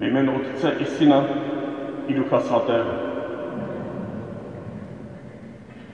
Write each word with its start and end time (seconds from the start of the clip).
Ve 0.00 0.06
jménu 0.06 0.36
Otce 0.36 0.70
i 0.70 0.84
Syna 0.84 1.24
i 2.06 2.14
Ducha 2.14 2.38
Svatého. 2.38 2.88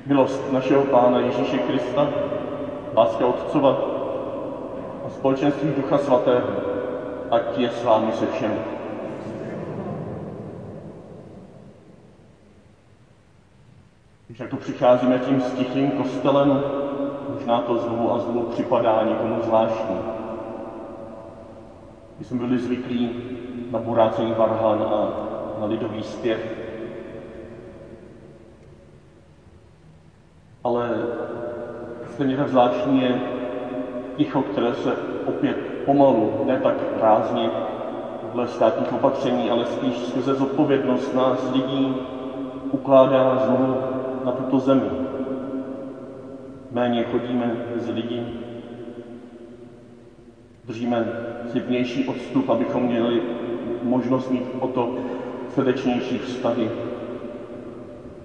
Milost 0.07 0.53
našeho 0.53 0.85
Pána 0.85 1.19
Ježíše 1.19 1.59
Krista, 1.59 2.09
láska 2.95 3.27
Otcova 3.27 3.77
a 5.07 5.09
společenství 5.09 5.73
Ducha 5.73 5.99
Svatého, 5.99 6.49
ať 7.31 7.59
je 7.59 7.71
s 7.71 7.85
vámi 7.85 8.13
se 8.13 8.27
všemi. 8.27 8.59
Když 14.27 14.41
jak 14.41 14.51
tu 14.51 14.57
přicházíme 14.57 15.19
tím 15.19 15.41
stichým 15.41 15.91
kostelem, 15.91 16.63
možná 17.33 17.61
to 17.61 17.77
znovu 17.77 18.13
a 18.13 18.19
znovu 18.19 18.43
připadá 18.43 19.03
někomu 19.03 19.43
zvláštní. 19.43 19.97
My 22.19 22.25
jsme 22.25 22.39
byli 22.39 22.59
zvyklí 22.59 23.11
na 23.77 23.83
burácení 23.83 24.33
varhan 24.33 24.83
a 24.83 25.09
na 25.61 25.67
lidový 25.67 26.03
zpěv. 26.03 26.41
Ale 30.65 30.91
stejně 32.15 32.37
tak 32.37 32.49
zvláštní 32.49 33.01
je 33.01 33.21
ticho, 34.17 34.43
které 34.43 34.75
se 34.75 34.97
opět 35.27 35.57
pomalu, 35.85 36.45
ne 36.47 36.59
tak 36.59 36.75
rázně, 37.01 37.51
podle 38.21 38.49
státních 38.49 38.93
opatření, 38.93 39.51
ale 39.51 39.67
spíš 39.67 39.99
skrze 39.99 40.35
zodpovědnost 40.35 41.15
nás 41.15 41.53
lidí 41.53 41.97
ukládá 42.73 43.37
znovu 43.37 43.79
na 44.25 44.33
tuto 44.33 44.59
zemi. 44.59 44.91
Méně 46.73 47.05
chodíme 47.05 47.57
mezi 47.75 47.93
lidi, 47.93 48.23
držíme 50.67 51.13
si 51.51 51.61
vnější 51.61 52.05
odstup, 52.05 52.49
abychom 52.49 52.83
měli 52.83 53.23
možnost 53.83 54.31
mít 54.31 54.45
o 54.59 54.69
to 54.69 54.95
srdečnější 55.49 56.19
vztahy, 56.19 56.71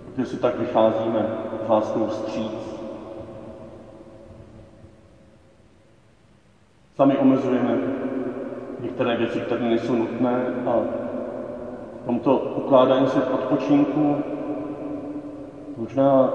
protože 0.05 0.25
si 0.25 0.37
tak 0.37 0.59
vycházíme 0.59 1.29
láskou 1.67 2.05
vstříc. 2.05 2.81
Sami 6.95 7.17
omezujeme 7.17 7.79
některé 8.79 9.15
věci, 9.15 9.39
které 9.41 9.67
nejsou 9.67 9.95
nutné 9.95 10.51
a 10.65 10.79
v 12.01 12.05
tomto 12.05 12.37
ukládání 12.55 13.07
se 13.07 13.21
v 13.21 13.29
odpočinku 13.33 14.23
možná 15.77 16.29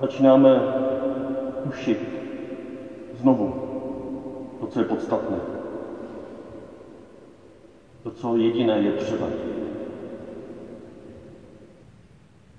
začínáme 0.00 0.64
tušit 1.62 1.98
znovu 3.12 3.63
co 4.74 4.80
je 4.80 4.84
podstatné. 4.84 5.36
To, 8.02 8.10
co 8.10 8.36
jediné 8.36 8.78
je 8.78 8.92
třeba. 8.92 9.26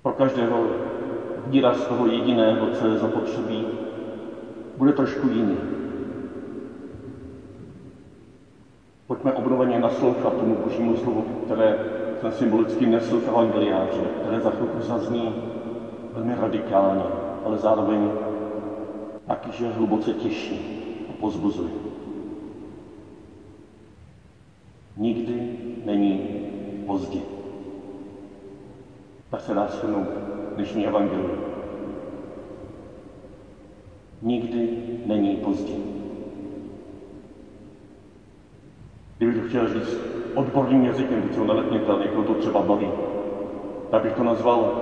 Pro 0.02 0.12
každého 0.12 0.66
výraz 1.46 1.86
toho 1.86 2.06
jediného, 2.06 2.68
co 2.74 2.86
je 2.86 2.98
zapotřebí, 2.98 3.66
bude 4.76 4.92
trošku 4.92 5.28
jiný. 5.28 5.56
Pojďme 9.06 9.32
obnoveně 9.32 9.78
naslouchat 9.78 10.36
tomu 10.36 10.54
božímu 10.54 10.96
slovu, 10.96 11.24
které 11.44 11.78
jsem 12.20 12.32
symbolicky 12.32 12.86
nesl 12.86 13.18
v 13.20 13.28
evangeliáře, 13.28 14.10
které 14.20 14.40
za 14.40 14.50
chvilku 14.50 14.80
zazní 14.80 15.34
velmi 16.12 16.34
radikálně, 16.34 17.04
ale 17.44 17.58
zároveň 17.58 18.10
taky, 19.26 19.64
hluboce 19.64 20.12
těší 20.12 20.60
a 21.10 21.12
pozbuzuje. 21.20 21.85
Nikdy 24.96 25.48
není 25.84 26.28
pozdě. 26.86 27.20
Tak 29.30 29.40
se 29.40 29.54
dá 29.54 29.68
shrnout 29.68 30.08
dnešní 30.54 30.86
evangelium. 30.86 31.38
Nikdy 34.22 34.68
není 35.06 35.36
pozdě. 35.36 35.72
Kdybych 39.16 39.36
to 39.36 39.48
chtěl 39.48 39.68
říct 39.68 39.98
odborným 40.34 40.84
jazykem, 40.84 41.30
ho 41.36 41.44
neletněte, 41.44 41.92
někoho 42.04 42.24
to 42.24 42.34
třeba 42.34 42.62
baví, 42.62 42.90
tak 43.90 44.02
bych 44.02 44.12
to 44.12 44.22
nazval 44.22 44.72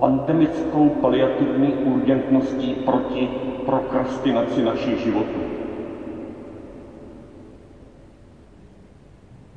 pandemickou 0.00 0.88
paliativní 0.88 1.74
urgentností 1.74 2.74
proti 2.74 3.28
prokrastinaci 3.66 4.62
našich 4.62 4.98
životů. 4.98 5.49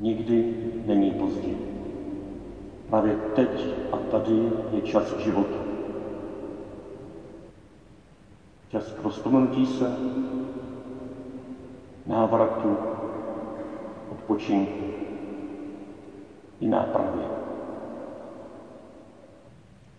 Nikdy 0.04 0.56
není 0.86 1.12
pozdě. 1.12 1.54
Právě 2.90 3.16
teď 3.36 3.68
a 3.92 3.98
tady 3.98 4.52
je 4.72 4.82
čas 4.82 5.18
života. 5.18 5.58
Čas 8.70 8.92
k 8.92 9.04
rozpomenutí 9.04 9.66
se, 9.66 9.96
návratu, 12.06 12.78
odpočinku 14.12 14.84
i 16.60 16.68
nápravě. 16.68 17.24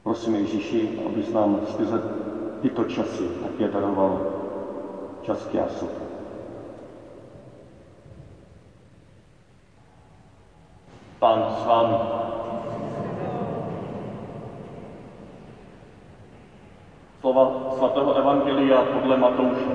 Prosím 0.02 0.34
Ježíši, 0.34 0.88
abys 1.06 1.32
nám 1.32 1.60
skrze 1.66 2.00
tyto 2.60 2.84
časy 2.84 3.24
také 3.42 3.68
daroval 3.68 4.20
čas 5.22 5.46
k 5.46 5.54
jásu. 5.54 5.88
S 11.54 11.66
vámi. 11.66 11.96
Slova 17.20 17.70
svatého 17.76 18.14
Evangelia 18.14 18.82
podle 18.82 19.16
Matouše. 19.16 19.70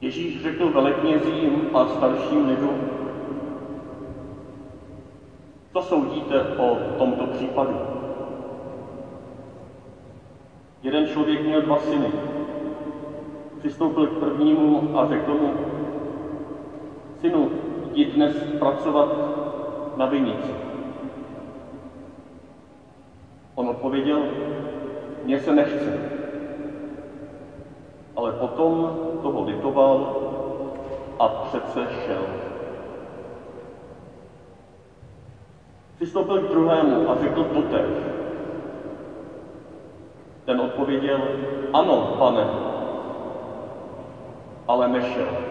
Ježíš 0.00 0.42
řekl 0.42 0.70
veleknězím 0.70 1.70
a 1.74 1.86
starším 1.86 2.48
lidu, 2.48 2.70
co 5.72 5.82
soudíte 5.82 6.42
o 6.58 6.76
tomto 6.98 7.26
případu? 7.26 7.80
Jeden 10.82 11.06
člověk 11.06 11.46
měl 11.46 11.62
dva 11.62 11.78
syny. 11.78 12.12
Přistoupil 13.58 14.06
k 14.06 14.18
prvnímu 14.18 14.98
a 14.98 15.08
řekl 15.08 15.34
mu, 15.34 15.75
synu, 17.20 17.50
jdi 17.92 18.04
dnes 18.04 18.32
pracovat 18.58 19.08
na 19.96 20.06
vinici. 20.06 20.52
On 23.54 23.68
odpověděl, 23.68 24.22
mně 25.24 25.38
se 25.38 25.52
nechce. 25.52 25.92
Ale 28.16 28.32
potom 28.32 28.98
toho 29.22 29.44
litoval 29.44 30.14
a 31.18 31.28
přece 31.28 31.86
šel. 32.04 32.22
Přistoupil 35.96 36.38
k 36.38 36.50
druhému 36.50 37.10
a 37.10 37.20
řekl 37.20 37.44
totéž. 37.44 37.96
Ten 40.44 40.60
odpověděl, 40.60 41.20
ano, 41.72 42.16
pane, 42.18 42.46
ale 44.68 44.88
nešel. 44.88 45.45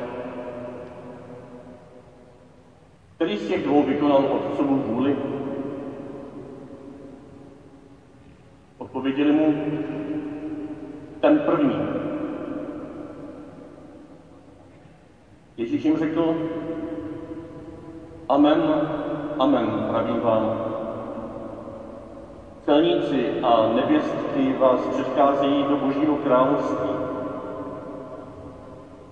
Který 3.25 3.37
z 3.37 3.47
těch 3.47 3.63
dvou 3.63 3.83
vykonal 3.83 4.25
otcovu 4.25 4.75
vůli? 4.75 5.17
Odpověděli 8.77 9.31
mu, 9.31 9.53
ten 11.19 11.39
první. 11.39 11.79
Ježíš 15.57 15.85
jim 15.85 15.97
řekl, 15.97 16.35
amen, 18.29 18.89
amen, 19.39 19.85
pravím 19.89 20.19
vám. 20.19 20.65
Celníci 22.61 23.41
a 23.43 23.73
nevěstky 23.75 24.53
vás 24.59 24.87
předcházejí 24.87 25.63
do 25.63 25.77
Božího 25.77 26.15
království. 26.15 26.89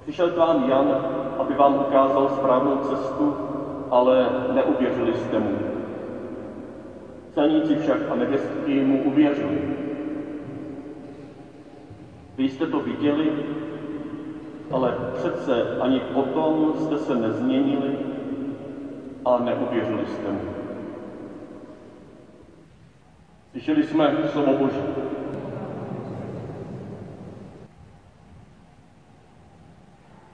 Přišel 0.01 0.29
k 0.29 0.37
vám 0.37 0.69
Jan, 0.69 1.05
aby 1.37 1.53
vám 1.53 1.75
ukázal 1.75 2.29
správnou 2.29 2.77
cestu, 2.77 3.52
ale 3.93 4.29
neuvěřili 4.53 5.13
jste 5.13 5.39
mu. 5.39 5.57
Celníci 7.33 7.75
však 7.75 7.97
a 8.11 8.15
nevěstky 8.15 8.83
mu 8.83 9.03
uvěřili. 9.03 9.61
Vy 12.37 12.49
jste 12.49 12.65
to 12.67 12.79
viděli, 12.79 13.31
ale 14.71 14.93
přece 15.13 15.77
ani 15.79 15.99
potom 15.99 16.73
jste 16.77 16.97
se 16.97 17.15
nezměnili 17.15 17.97
a 19.25 19.39
neuvěřili 19.39 20.05
jste 20.05 20.31
mu. 20.31 20.41
Slyšeli 23.51 23.83
jsme 23.83 24.17
slovo 24.27 24.53
Boží. 24.53 24.83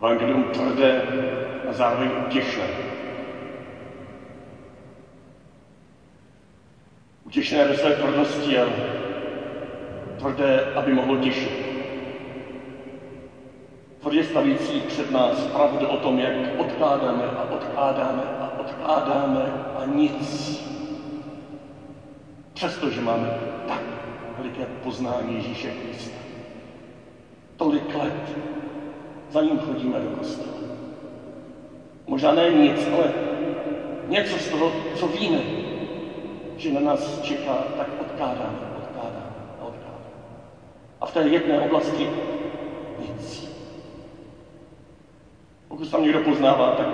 Evangelium 0.02 0.44
tvrdé 0.44 1.02
a 1.70 1.74
zároveň 1.74 2.10
utěšné. 2.28 2.89
Utěšné 7.30 7.66
ve 7.66 7.78
své 7.78 7.94
tvrdosti 7.94 8.58
a 8.58 8.66
tvrdé, 10.18 10.74
aby 10.76 10.94
mohlo 10.94 11.18
těšit. 11.18 11.52
Tvrdě 14.00 14.24
stavící 14.24 14.82
před 14.88 15.12
nás 15.12 15.48
pravdu 15.48 15.88
o 15.88 15.98
tom, 15.98 16.20
jak 16.20 16.34
odkládáme 16.58 17.24
a 17.26 17.52
odkládáme 17.52 18.24
a 18.40 18.60
odkládáme 18.60 19.42
a 19.76 19.86
nic. 19.86 20.60
Přestože 22.54 23.02
máme 23.02 23.30
tak 23.68 23.82
veliké 24.38 24.66
poznání 24.66 25.36
Ježíše 25.36 25.72
Krista. 25.72 26.18
Tolik 27.58 27.96
let 27.96 28.38
za 29.32 29.42
ním 29.42 29.60
chodíme 29.60 30.00
do 30.00 30.10
kostela. 30.10 30.58
Možná 32.08 32.32
ne 32.32 32.50
nic, 32.50 32.88
ale 32.94 33.14
něco 34.08 34.38
z 34.38 34.50
toho, 34.50 34.72
co 34.96 35.08
víme, 35.08 35.59
že 36.60 36.74
na 36.74 36.80
nás 36.80 37.22
čeká, 37.22 37.64
tak 37.78 37.88
odkládáme, 38.02 38.60
odkládáme 38.78 39.36
a 39.62 39.66
odkládáme. 39.66 40.06
A 41.02 41.06
v 41.06 41.14
té 41.14 41.22
jedné 41.22 41.60
oblasti 41.60 42.10
nic. 43.00 43.50
Pokud 45.68 45.86
se 45.86 45.92
tam 45.92 46.04
někdo 46.04 46.20
poznává, 46.20 46.72
tak 46.72 46.88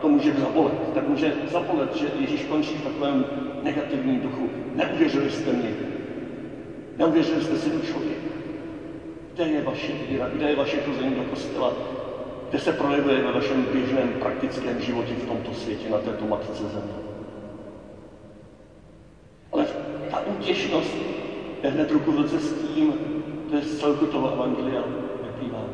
to 0.00 0.08
může 0.08 0.32
zabolet. 0.32 0.92
Tak 0.94 1.08
může 1.08 1.32
zabolet, 1.52 1.96
že 1.96 2.06
Ježíš 2.18 2.44
končí 2.44 2.74
v 2.74 2.84
takovém 2.84 3.24
negativním 3.62 4.20
duchu. 4.20 4.50
Neuvěřili 4.74 5.30
jste 5.30 5.52
mě. 5.52 5.70
Neuvěřili 6.96 7.42
jste 7.42 7.56
si 7.56 7.70
člověka. 7.70 8.28
Kde 9.34 9.44
je 9.44 9.62
vaše 9.62 9.92
víra? 9.92 10.28
Kde 10.28 10.50
je 10.50 10.56
vaše 10.56 10.80
chození 10.80 11.14
do 11.14 11.22
kostela? 11.22 11.72
Kde 12.48 12.58
se 12.58 12.72
projevuje 12.72 13.22
ve 13.22 13.32
vašem 13.32 13.66
běžném 13.72 14.12
praktickém 14.12 14.80
životě 14.80 15.14
v 15.14 15.26
tomto 15.26 15.54
světě, 15.54 15.88
na 15.88 15.98
této 15.98 16.26
matce 16.26 16.52
země? 16.52 16.92
Ale 19.52 19.66
ta 20.10 20.17
útěšnost 20.38 20.96
je 21.62 21.70
hned 21.70 21.90
ruku 21.90 22.12
v 22.12 22.26
s 22.28 22.52
tím, 22.74 22.92
to 23.50 23.56
je 23.56 23.62
z 23.62 23.78
celku 23.80 24.06
toho 24.06 24.32
evangelia 24.32 24.82
vyplývá. 25.22 25.64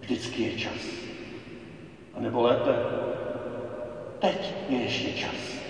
Vždycky 0.00 0.42
je 0.42 0.58
čas. 0.58 0.86
A 2.14 2.20
nebo 2.20 2.42
lépe, 2.42 2.74
teď 4.18 4.54
je 4.68 4.78
ještě 4.78 5.12
čas. 5.12 5.62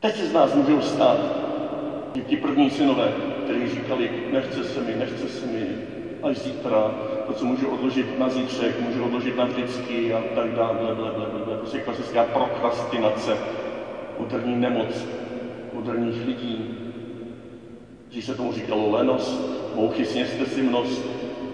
Teď 0.00 0.16
se 0.16 0.26
z 0.26 0.32
nás 0.32 0.54
můžou 0.54 0.80
stát 0.80 1.40
ti 2.30 2.36
první 2.36 2.70
synové, 2.70 3.12
kteří 3.44 3.68
říkali, 3.68 4.10
nechce 4.32 4.64
se 4.64 4.80
mi, 4.80 4.94
nechce 4.94 5.28
se 5.28 5.46
mi, 5.46 5.66
až 6.22 6.38
zítra, 6.38 6.94
to, 7.26 7.32
co 7.32 7.44
můžu 7.44 7.68
odložit 7.68 8.18
na 8.18 8.28
zítřek, 8.28 8.80
můžu 8.80 9.04
odložit 9.04 9.36
na 9.36 9.44
vždycky 9.44 10.14
a 10.14 10.22
tak 10.34 10.54
dále, 10.54 10.74
ble, 10.78 10.94
ble, 10.94 11.10
ble, 11.10 11.44
ble. 11.44 11.56
Prostě 11.56 11.78
klasická 11.78 12.24
prokrastinace, 12.24 13.38
moderní 14.18 14.56
nemoc 14.56 15.06
moderních 15.80 16.26
lidí. 16.26 16.74
Když 18.08 18.24
se 18.24 18.34
tomu 18.34 18.52
říkalo 18.52 18.90
lenost, 18.90 19.40
mouchy 19.74 20.04
sněste 20.04 20.46
si 20.46 20.62
mnost, 20.62 21.04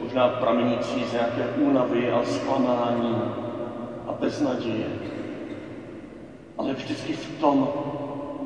možná 0.02 0.28
pramenící 0.28 1.04
z 1.04 1.12
nějaké 1.12 1.48
únavy 1.56 2.10
a 2.10 2.24
zklamání 2.24 3.16
a 4.06 4.12
beznaděje. 4.12 4.86
Ale 6.58 6.74
vždycky 6.74 7.12
v 7.12 7.40
tom 7.40 7.68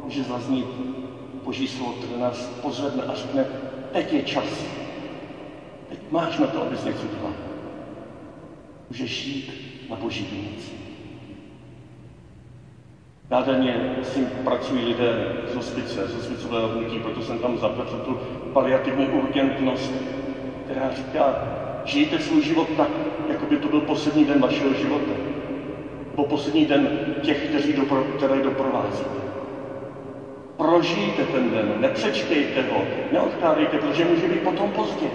může 0.05 0.23
zaznít 0.23 0.67
Boží 1.45 1.69
slovo, 1.69 1.93
které 1.93 2.21
nás 2.21 2.47
pozvedne 2.63 3.03
a 3.03 3.15
řekne, 3.15 3.47
teď 3.93 4.13
je 4.13 4.23
čas. 4.23 4.65
Teď 5.89 5.99
máš 6.11 6.39
na 6.39 6.47
to, 6.47 6.63
abys 6.63 6.85
něco 6.85 7.07
dělal. 7.17 7.35
Můžeš 8.91 9.27
jít 9.27 9.53
na 9.91 9.97
Boží 9.97 10.29
vinici. 10.33 10.90
Nádherně 13.31 13.83
s 14.01 14.11
tím 14.11 14.27
pracují 14.27 14.83
lidé 14.83 15.25
z 15.45 15.55
hospice, 15.55 16.07
z 16.09 16.13
hospicového 16.13 16.69
hnutí, 16.69 16.99
proto 16.99 17.21
jsem 17.21 17.39
tam 17.39 17.57
zapletl 17.57 17.99
tu 17.99 18.17
paliativní 18.53 19.09
urgentnost, 19.09 20.03
která 20.65 20.91
říká, 20.91 21.37
žijte 21.83 22.19
svůj 22.19 22.41
život 22.41 22.73
tak, 22.75 23.01
jako 23.27 23.47
by 23.47 23.57
to 23.57 23.69
byl 23.69 23.81
poslední 23.81 24.25
den 24.25 24.41
vašeho 24.41 24.73
života. 24.73 25.17
Nebo 26.11 26.25
poslední 26.25 26.65
den 26.65 26.91
těch, 27.21 27.49
kteří 27.49 27.73
dopro, 27.73 28.03
které 28.03 28.41
doprovázíte. 28.41 29.21
Prožijte 30.57 31.25
ten 31.25 31.51
den, 31.51 31.81
nepřečkejte 31.81 32.63
ho, 32.63 32.87
neodkládejte, 33.11 33.79
protože 33.79 34.05
může 34.05 34.29
být 34.29 34.43
potom 34.43 34.71
pozdě. 34.71 35.13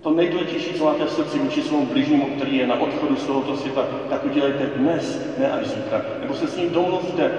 To 0.00 0.10
nejdůležitější, 0.10 0.72
co 0.72 0.84
máte 0.84 1.04
v 1.04 1.10
srdci 1.10 1.38
vůči 1.38 1.62
svému 1.62 1.86
bližnímu, 1.86 2.26
který 2.26 2.56
je 2.56 2.66
na 2.66 2.80
odchodu 2.80 3.16
z 3.16 3.24
tohoto 3.26 3.54
světa, 3.54 3.86
tak 4.08 4.24
udělejte 4.24 4.66
dnes, 4.66 5.20
ne 5.36 5.50
až 5.50 5.66
zítra. 5.66 6.02
Nebo 6.20 6.34
se 6.34 6.48
s 6.48 6.56
ním 6.56 6.70
domluvte, 6.70 7.30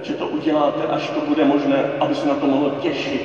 že 0.00 0.14
to 0.14 0.26
uděláte, 0.26 0.86
až 0.86 1.10
to 1.10 1.20
bude 1.20 1.44
možné, 1.44 1.84
aby 2.00 2.14
se 2.14 2.26
na 2.26 2.34
to 2.34 2.46
mohlo 2.46 2.70
těšit. 2.70 3.22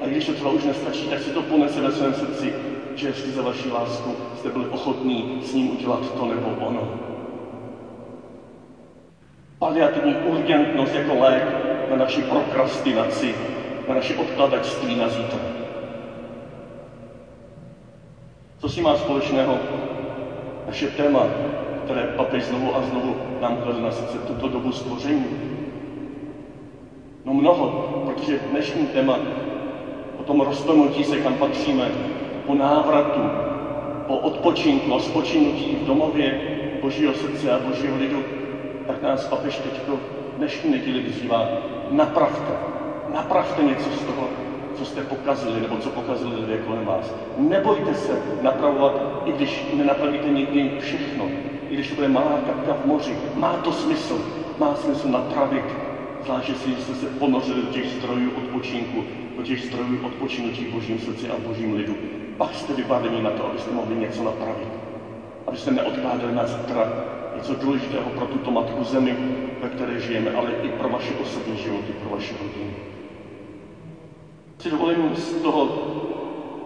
A 0.00 0.06
když 0.06 0.26
to 0.26 0.32
třeba 0.32 0.50
už 0.50 0.64
nestačí, 0.64 1.08
tak 1.08 1.20
si 1.20 1.30
to 1.30 1.42
ponese 1.42 1.80
ve 1.80 1.90
svém 1.90 2.12
srdci, 2.14 2.54
že 2.94 3.12
za 3.12 3.42
vaši 3.42 3.70
lásku 3.70 4.16
jste 4.34 4.50
byli 4.50 4.66
ochotní 4.66 5.26
s 5.40 5.52
ním 5.52 5.70
udělat 5.70 6.10
to 6.10 6.26
nebo 6.26 6.50
ono. 6.50 6.88
Paliativní 9.58 10.16
urgentnost 10.16 10.94
jako 10.94 11.14
lék 11.14 11.44
na 11.88 11.96
naši 11.96 12.22
prokrastinaci, 12.22 13.36
na 13.86 13.94
naše 13.94 14.14
odkladačství 14.14 14.94
na 14.94 15.08
zítra. 15.08 15.57
Co 18.58 18.68
si 18.68 18.80
má 18.80 18.94
společného 18.94 19.60
naše 20.66 20.88
téma, 20.88 21.30
které 21.76 22.06
papež 22.06 22.44
znovu 22.44 22.74
a 22.76 22.82
znovu 22.82 23.16
nám 23.38 23.56
klade 23.56 23.80
na 23.80 23.90
srdce 23.90 24.18
tuto 24.18 24.48
dobu 24.48 24.72
stvoření? 24.72 25.36
No 27.24 27.32
mnoho, 27.32 27.84
protože 28.04 28.38
dnešní 28.38 28.86
téma 28.86 29.20
o 30.14 30.22
tom 30.22 30.40
roztomnutí 30.40 31.04
se, 31.04 31.18
kam 31.18 31.34
patříme, 31.34 31.92
po 32.44 32.54
návratu, 32.54 33.30
po 34.06 34.18
odpočinku 34.18 34.94
a 34.94 34.98
spočinutí 34.98 35.74
v 35.74 35.82
domově 35.82 36.38
Božího 36.74 37.14
srdce 37.14 37.52
a 37.52 37.58
Božího 37.58 37.96
lidu, 37.96 38.24
tak 38.84 39.02
nás 39.02 39.24
papež 39.24 39.58
teď 39.58 39.80
dnešní 40.36 40.70
neděli 40.70 41.00
vyzývá, 41.00 41.48
napravte, 41.88 42.58
napravte 43.06 43.62
něco 43.62 43.90
z 43.90 44.02
toho, 44.02 44.47
co 44.78 44.84
jste 44.84 45.02
pokazili, 45.02 45.60
nebo 45.60 45.76
co 45.76 45.90
pokazili 45.90 46.36
lidé 46.36 46.58
kolem 46.58 46.84
vás. 46.84 47.14
Nebojte 47.36 47.94
se 47.94 48.22
napravovat, 48.42 49.22
i 49.24 49.32
když 49.32 49.66
nenapravíte 49.72 50.28
někdy 50.28 50.70
všechno. 50.78 51.28
I 51.68 51.74
když 51.74 51.88
to 51.88 51.94
bude 51.94 52.08
malá 52.08 52.38
kapka 52.46 52.72
v 52.74 52.86
moři. 52.86 53.16
Má 53.34 53.56
to 53.56 53.72
smysl. 53.72 54.20
Má 54.58 54.74
smysl 54.74 55.08
napravit. 55.08 55.64
Zvlášť, 56.24 56.48
jestli 56.48 56.74
jste 56.74 56.94
se 56.94 57.06
ponořili 57.06 57.62
do 57.62 57.68
těch 57.68 57.86
strojů 57.86 58.30
odpočinku, 58.36 59.04
do 59.36 59.42
těch 59.42 59.60
strojů 59.60 60.06
odpočinutí 60.06 60.64
v 60.64 60.72
božím 60.72 60.98
srdci 60.98 61.28
a 61.28 61.34
v 61.36 61.46
božím 61.48 61.74
lidu. 61.74 61.94
Pak 62.36 62.54
jste 62.54 62.72
vybaveni 62.72 63.22
na 63.22 63.30
to, 63.30 63.46
abyste 63.46 63.70
mohli 63.70 63.96
něco 63.96 64.24
napravit. 64.24 64.68
Abyste 65.46 65.70
neodkládali 65.70 66.34
na 66.34 66.46
zítra 66.46 66.92
něco 67.36 67.54
důležitého 67.54 68.10
pro 68.10 68.26
tuto 68.26 68.50
matku 68.50 68.84
zemi, 68.84 69.16
ve 69.62 69.68
které 69.68 70.00
žijeme, 70.00 70.30
ale 70.30 70.50
i 70.62 70.68
pro 70.68 70.88
vaše 70.88 71.14
osobní 71.22 71.56
životy, 71.56 71.92
pro 71.92 72.10
vaše 72.10 72.34
rodiny 72.42 72.97
si 74.58 74.70
dovolím 74.70 75.16
z 75.16 75.42
toho 75.42 75.68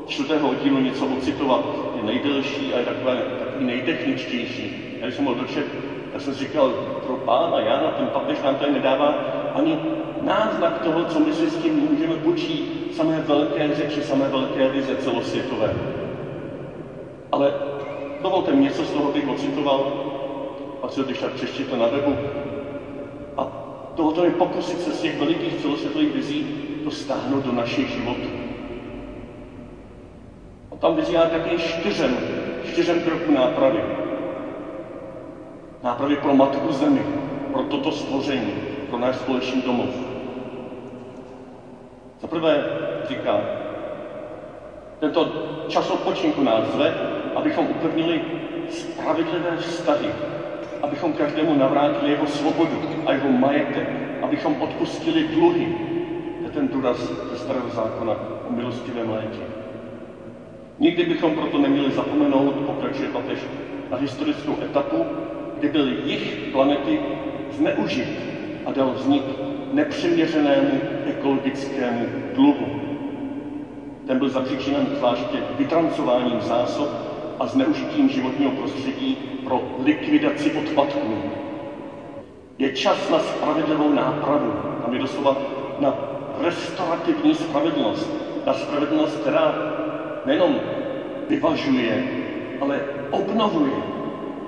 čtvrtého 0.07 0.55
dílu 0.55 0.79
něco 0.79 1.07
ocitovat. 1.07 1.65
Je 1.97 2.03
nejdelší 2.03 2.75
a 2.75 2.79
je 2.79 2.85
takové, 2.85 3.17
takový 3.39 3.65
nejtechničtější. 3.65 4.97
Já 5.01 5.07
když 5.07 5.17
jsem 5.17 5.25
ho 5.25 5.35
dočet, 5.35 5.67
tak 6.13 6.21
jsem 6.21 6.35
říkal, 6.35 6.71
pro 7.07 7.17
pána 7.17 7.61
Jana, 7.61 7.91
ten 7.91 8.07
papež 8.07 8.39
nám 8.45 8.55
tady 8.55 8.73
nedává 8.73 9.15
ani 9.55 9.79
náznak 10.23 10.83
toho, 10.83 11.05
co 11.05 11.21
my 11.21 11.33
si 11.33 11.51
s 11.51 11.57
tím 11.57 11.75
můžeme 11.75 12.17
počít 12.17 12.95
samé 12.97 13.21
velké 13.21 13.75
řeči, 13.75 14.03
samé 14.03 14.29
velké 14.29 14.69
vize 14.69 14.97
celosvětové. 14.97 15.75
Ale 17.33 17.55
dovolte 18.23 18.53
mi 18.53 18.63
něco 18.63 18.85
z 18.85 18.91
toho 18.91 19.13
bych 19.13 19.29
ocitoval, 19.29 19.93
a 20.83 20.89
co 20.89 21.03
když 21.03 21.19
tak 21.19 21.33
přeštěte 21.33 21.77
na 21.77 21.87
webu. 21.87 22.17
A 23.37 23.47
dovolte 23.97 24.23
mi 24.23 24.31
pokusit 24.31 24.81
se 24.81 24.91
z 24.91 25.01
těch 25.01 25.19
velikých 25.21 25.55
celosvětových 25.55 26.15
vizí 26.15 26.72
to 26.85 26.91
stáhnout 26.91 27.45
do 27.45 27.53
našich 27.53 27.89
životů. 27.89 28.29
A 30.73 30.77
tam 30.77 30.97
vyzývá 30.97 31.27
také 31.27 31.59
čtyřem, 31.59 32.17
čtyřem 32.65 33.01
kroků 33.01 33.33
nápravy. 33.33 33.81
Nápravy 35.83 36.17
pro 36.17 36.35
matku 36.35 36.73
zemi, 36.73 37.03
pro 37.53 37.63
toto 37.63 37.93
stvoření, 37.93 38.53
pro 38.91 38.99
náš 38.99 39.17
společný 39.17 39.63
domov. 39.63 39.89
Za 42.21 42.29
prvé 42.29 42.65
říká, 43.09 43.41
tento 45.01 45.33
čas 45.69 45.91
odpočinku 45.91 46.43
nás 46.43 46.65
zve, 46.65 46.95
abychom 47.35 47.67
upevnili 47.67 48.21
spravedlivé 48.71 49.57
vztahy, 49.57 50.09
abychom 50.83 51.13
každému 51.13 51.55
navrátili 51.55 52.11
jeho 52.11 52.27
svobodu 52.27 52.83
a 53.07 53.13
jeho 53.13 53.29
majetek, 53.29 53.89
abychom 54.23 54.63
odpustili 54.63 55.25
dluhy, 55.25 55.92
ten 56.53 56.69
důraz 56.69 57.13
ze 57.29 57.37
starého 57.37 57.69
zákona 57.69 58.17
o 58.45 58.51
milostivém 58.51 59.09
létě. 59.11 59.41
Nikdy 60.79 61.05
bychom 61.05 61.33
proto 61.33 61.59
neměli 61.59 61.91
zapomenout, 61.91 62.55
pokračuje 62.55 63.09
papež, 63.09 63.39
na 63.91 63.97
historickou 63.97 64.57
etapu, 64.63 65.07
kdy 65.55 65.69
byl 65.69 65.89
jich 65.89 66.39
planety 66.53 66.99
zneužit 67.51 68.27
a 68.65 68.71
dal 68.71 68.91
vznik 68.93 69.23
nepřeměřenému 69.71 70.83
ekologickému 71.05 72.09
dluhu. 72.33 72.69
Ten 74.05 74.19
byl 74.19 74.29
zapříčinen 74.29 74.89
zvláště 74.95 75.43
vytrancováním 75.51 76.41
zásob 76.41 76.89
a 77.39 77.47
zneužitím 77.47 78.09
životního 78.09 78.51
prostředí 78.51 79.17
pro 79.43 79.75
likvidaci 79.79 80.51
odpadků. 80.51 81.23
Je 82.59 82.69
čas 82.71 83.09
na 83.09 83.19
spravedlivou 83.19 83.93
nápravu, 83.93 84.57
tam 84.81 84.93
je 84.93 84.99
doslova 84.99 85.37
na 85.79 86.12
restaurativní 86.43 87.35
spravedlnost. 87.35 88.11
Na 88.47 88.53
spravedlnost, 88.53 89.17
která 89.17 89.55
nejenom 90.27 90.61
vyvažuje, 91.29 92.05
ale 92.61 92.83
obnovuje. 93.11 93.83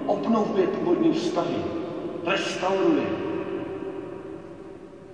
Obnovuje 0.07 0.67
původní 0.67 1.13
vztahy. 1.13 1.57
Restauruje. 2.27 3.07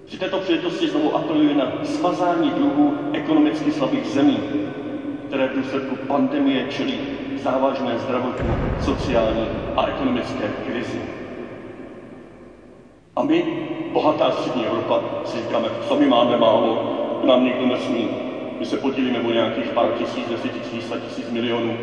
Při 0.05 0.17
této 0.19 0.39
příležitosti 0.39 0.89
znovu 0.89 1.15
apeluji 1.15 1.55
na 1.55 1.69
smazání 1.83 2.51
dluhů 2.51 2.95
ekonomicky 3.13 3.71
slabých 3.71 4.07
zemí, 4.07 4.43
které 5.29 5.47
v 5.47 5.55
důsledku 5.55 5.95
pandemie 5.95 6.65
čelí 6.65 7.01
závažné 7.37 7.99
zdravotní, 7.99 8.51
sociální 8.81 9.49
a 9.77 9.87
ekonomické 9.87 10.49
krizi. 10.65 11.01
A 13.17 13.23
my, 13.23 13.45
bohatá 13.93 14.31
střední 14.31 14.67
Evropa, 14.67 15.01
si 15.25 15.39
říkáme, 15.39 15.69
co 15.89 15.97
my 15.97 16.07
máme 16.07 16.37
málo, 16.37 16.79
nám 17.25 17.45
nikdo 17.45 17.67
nesmí. 17.67 18.09
My 18.59 18.67
se 18.67 18.77
podílíme 18.77 19.19
o 19.19 19.31
nějakých 19.31 19.71
pár 19.71 19.93
tisíc, 19.93 20.29
deset 20.29 20.49
tisíc, 20.49 20.87
sta 20.87 20.97
tisíc 20.97 21.31
milionů. 21.31 21.77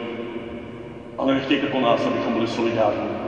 Ale 1.17 1.33
nechtějte 1.33 1.67
po 1.67 1.79
nás, 1.79 2.05
abychom 2.05 2.33
byli 2.33 2.47
solidární. 2.47 3.27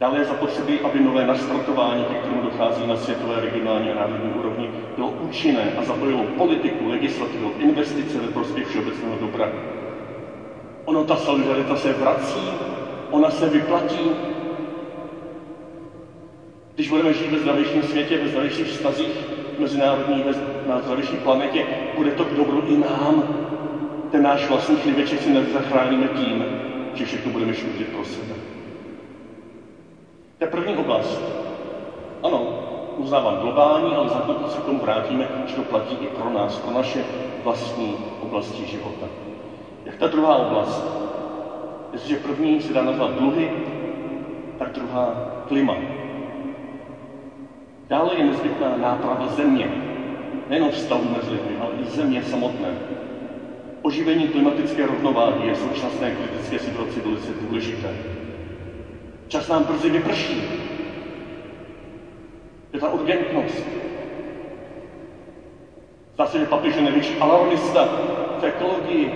Dále 0.00 0.18
je 0.18 0.24
zapotřebí, 0.24 0.80
aby 0.80 1.00
nové 1.00 1.24
nastartování, 1.24 2.04
ke 2.04 2.14
kterému 2.14 2.42
dochází 2.42 2.86
na 2.86 2.96
světové, 2.96 3.40
regionální 3.40 3.90
a 3.90 3.94
národní 3.94 4.30
úrovni, 4.30 4.68
bylo 4.94 5.08
účinné 5.08 5.72
a 5.76 5.82
zapojilo 5.82 6.24
politiku, 6.24 6.88
legislativu, 6.88 7.52
investice 7.58 8.18
ve 8.18 8.28
prospěch 8.28 8.66
všeobecného 8.66 9.16
dobra. 9.16 9.48
Ono, 10.84 11.02
ta 11.02 11.16
solidarita 11.16 11.76
se 11.76 11.92
vrací, 11.92 12.54
ona 13.10 13.30
se 13.30 13.48
vyplatí, 13.48 14.10
když 16.78 16.88
budeme 16.88 17.12
žít 17.12 17.30
ve 17.30 17.38
zdravějším 17.38 17.82
světě, 17.82 18.16
ve 18.16 18.28
zdravějších 18.28 18.66
vztazích 18.66 19.26
mezinárodních, 19.58 20.24
na 20.66 20.78
zdravější 20.78 21.16
planetě, 21.16 21.66
bude 21.96 22.10
to 22.10 22.24
k 22.24 22.34
dobru 22.34 22.62
i 22.66 22.76
nám. 22.76 23.24
Ten 24.10 24.22
náš 24.22 24.48
vlastní 24.48 24.76
chlíveček 24.76 25.22
si 25.22 25.30
nezachráníme 25.30 26.08
tím, 26.08 26.46
že 26.94 27.04
všechno 27.04 27.30
budeme 27.30 27.54
šutit 27.54 27.88
pro 27.88 28.04
sebe. 28.04 28.34
To 30.38 30.44
je 30.44 30.46
první 30.46 30.74
oblast. 30.76 31.20
Ano, 32.22 32.46
uznávám 32.96 33.38
globální, 33.38 33.94
ale 33.94 34.08
za 34.08 34.20
to 34.20 34.46
se 34.46 34.58
k 34.58 34.64
tomu 34.64 34.78
vrátíme, 34.78 35.26
že 35.46 35.54
to 35.54 35.62
platí 35.62 35.96
i 36.00 36.06
pro 36.06 36.30
nás, 36.30 36.58
pro 36.58 36.70
naše 36.70 37.04
vlastní 37.42 37.98
oblasti 38.20 38.64
života. 38.64 39.08
Jak 39.84 39.96
ta 39.96 40.06
druhá 40.06 40.36
oblast? 40.36 40.84
Jestliže 41.92 42.16
první 42.16 42.60
se 42.60 42.72
dá 42.72 42.82
nazvat 42.82 43.10
dluhy, 43.10 43.50
tak 44.58 44.70
druhá 44.70 45.22
klima. 45.44 45.97
Dále 47.88 48.14
je 48.16 48.24
nezbytná 48.24 48.76
náprava 48.76 49.26
země, 49.26 49.70
nejenom 50.48 50.70
vztahu 50.70 51.04
mezi 51.16 51.30
lidmi, 51.30 51.56
ale 51.60 51.72
i 51.82 51.84
země 51.84 52.22
samotné. 52.22 52.68
Oživení 53.82 54.28
klimatické 54.28 54.86
rovnováhy 54.86 55.46
je 55.46 55.54
v 55.54 55.58
současné 55.58 56.10
kritické 56.10 56.58
situaci 56.58 57.00
velice 57.00 57.32
důležité. 57.32 57.88
Čas 59.28 59.48
nám 59.48 59.64
brzy 59.64 59.90
vyprší. 59.90 60.42
Je 62.72 62.80
ta 62.80 62.88
urgentnost. 62.88 63.64
Zdá 66.14 66.26
se, 66.26 66.38
že 66.38 66.46
papiž 66.46 66.76
je 66.76 66.82
největší 66.82 67.14
alarmista 67.20 67.88
v 68.40 68.44
ekologii. 68.44 69.12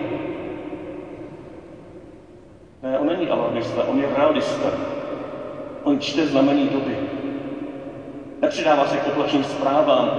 Ne, 2.82 2.98
on 2.98 3.06
není 3.06 3.28
alarmista, 3.28 3.84
on 3.84 3.98
je 3.98 4.08
realista. 4.16 4.70
On 5.84 6.00
čte 6.00 6.26
znamení 6.26 6.68
doby. 6.68 7.11
Nepřidává 8.42 8.86
se 8.86 8.96
k 8.96 9.02
poplašným 9.02 9.44
zprávám, 9.44 10.10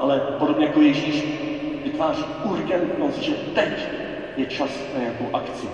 ale 0.00 0.20
podobně 0.38 0.64
jako 0.64 0.80
Ježíš 0.80 1.24
vytváří 1.84 2.24
urgentnost, 2.42 3.18
že 3.18 3.34
teď 3.52 3.86
je 4.36 4.46
čas 4.46 4.68
na 4.92 4.98
nějakou 5.00 5.28
akci. 5.32 5.68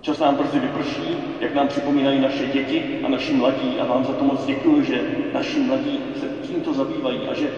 Čas 0.00 0.18
nám 0.18 0.34
brzy 0.34 0.58
vyprší, 0.58 1.16
jak 1.40 1.54
nám 1.54 1.68
připomínají 1.68 2.18
naše 2.18 2.46
děti 2.46 2.98
a 3.02 3.08
naši 3.08 3.34
mladí 3.34 3.78
a 3.78 3.84
vám 3.84 4.04
za 4.04 4.12
to 4.12 4.24
moc 4.24 4.44
děkuji, 4.44 4.82
že 4.82 5.04
naši 5.32 5.60
mladí 5.60 6.00
se 6.14 6.28
tímto 6.40 6.72
zabývají 6.72 7.26
a 7.26 7.34
že 7.34 7.50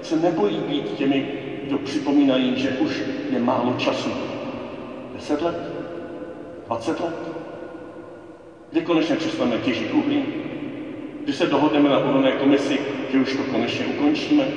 se 0.00 0.16
nebojí 0.16 0.60
být 0.60 0.92
těmi, 0.92 1.24
kdo 1.62 1.78
připomínají, 1.78 2.56
že 2.56 2.72
už 2.72 3.04
je 3.28 3.38
málo 3.38 3.72
času. 3.74 4.14
Deset 5.12 5.40
let? 5.40 5.72
Dvacet 6.66 7.00
let? 7.00 7.32
Kdy 8.70 8.82
konečně 8.82 9.16
přestaneme 9.16 9.58
těžit 9.58 9.92
uhlí? 9.92 10.35
Kdy 11.26 11.32
se 11.32 11.46
dohodneme 11.46 11.88
na 11.88 11.98
podobné 11.98 12.32
komisi, 12.32 12.80
že 13.06 13.18
už 13.18 13.34
to 13.34 13.44
konečně 13.44 13.86
ukončíme? 13.86 14.50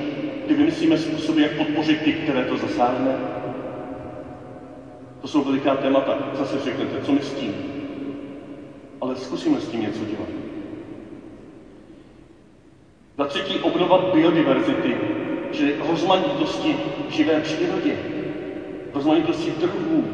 Kdy 0.45 0.53
vymyslíme 0.53 0.97
způsoby, 0.97 1.41
jak 1.41 1.51
podpořit 1.51 2.01
ty, 2.01 2.13
které 2.13 2.43
to 2.43 2.55
zasáhne? 2.55 3.19
To 5.19 5.27
jsou 5.27 5.41
veliká 5.41 5.75
témata. 5.75 6.17
Zase 6.33 6.59
řeknete, 6.59 6.99
co 6.99 7.11
my 7.11 7.21
s 7.21 7.31
tím? 7.31 7.61
Ale 9.01 9.15
zkusíme 9.15 9.59
s 9.59 9.67
tím 9.67 9.79
něco 9.79 10.05
dělat. 10.05 10.29
Za 13.17 13.25
třetí 13.25 13.59
obnovat 13.59 14.01
biodiverzity, 14.01 14.97
čili 15.49 15.75
rozmanitosti 15.79 16.77
živé 17.07 17.39
přírodě, 17.39 17.99
rozmanitosti 18.93 19.51
druhů, 19.51 20.11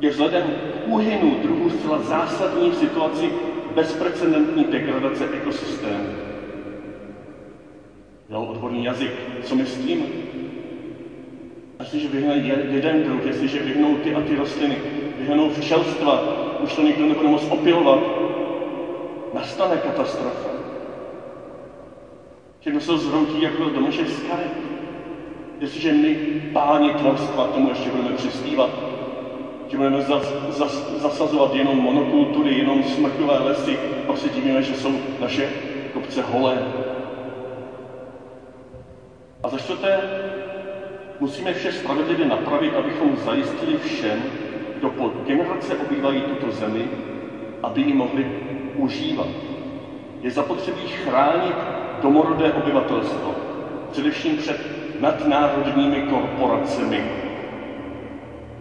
je 0.00 0.10
vzhledem 0.10 0.54
k 0.70 0.76
úhynu 0.82 1.34
druhů 1.34 1.68
zcela 1.68 1.98
zásadní 1.98 2.70
v 2.70 2.74
situaci 2.74 3.32
bezprecedentní 3.74 4.64
degradace 4.64 5.28
ekosystému. 5.32 6.08
Dal 8.30 8.42
odborný 8.42 8.84
jazyk. 8.84 9.10
Co 9.42 9.54
my 9.54 9.66
s 9.66 9.78
tím? 9.78 10.06
Jestliže 11.80 12.08
vyhne 12.08 12.36
jeden 12.70 13.02
druh, 13.02 13.26
jestliže 13.26 13.62
vyhnou 13.62 13.96
ty 13.96 14.14
a 14.14 14.20
ty 14.20 14.36
rostliny, 14.36 14.76
vyhnou 15.18 15.50
včelstva, 15.50 16.22
už 16.62 16.76
to 16.76 16.82
nikdo 16.82 17.06
nebude 17.06 17.28
moct 17.28 17.50
opilovat, 17.50 17.98
nastane 19.34 19.76
katastrofa. 19.76 20.50
Všechno 22.60 22.80
se 22.80 22.98
zhroutí 22.98 23.42
jako 23.42 23.70
domeček 23.70 24.08
z 24.08 24.22
karet. 24.28 24.52
Jestliže 25.60 25.92
my, 25.92 26.16
páni 26.52 26.92
tvorstva, 26.92 27.44
tomu 27.44 27.68
ještě 27.68 27.90
budeme 27.90 28.12
přispívat, 28.12 28.70
že 29.74 29.78
budeme 29.78 30.00
zas, 30.02 30.34
zas, 30.48 30.90
zasazovat 31.02 31.54
jenom 31.54 31.78
monokultury, 31.78 32.58
jenom 32.58 32.82
smrkové 32.82 33.38
lesy, 33.38 33.78
pak 34.06 34.16
se 34.16 34.28
divíme, 34.28 34.62
že 34.62 34.74
jsou 34.74 35.00
naše 35.20 35.50
kopce 35.92 36.22
holé. 36.22 36.58
A 39.42 39.48
za 39.48 39.58
čtvrté, 39.58 40.00
musíme 41.20 41.54
vše 41.54 41.72
spravedlivě 41.72 42.26
napravit, 42.26 42.74
abychom 42.74 43.16
zajistili 43.16 43.76
všem, 43.76 44.22
kdo 44.78 44.88
po 44.90 45.08
generace 45.26 45.76
obývají 45.76 46.20
tuto 46.20 46.50
zemi, 46.50 46.88
aby 47.62 47.80
ji 47.80 47.92
mohli 47.92 48.26
užívat. 48.76 49.28
Je 50.22 50.30
zapotřebí 50.30 50.86
chránit 50.86 51.56
domorodé 52.02 52.52
obyvatelstvo, 52.52 53.34
především 53.90 54.36
před 54.36 54.56
nadnárodními 55.00 56.00
korporacemi, 56.00 57.23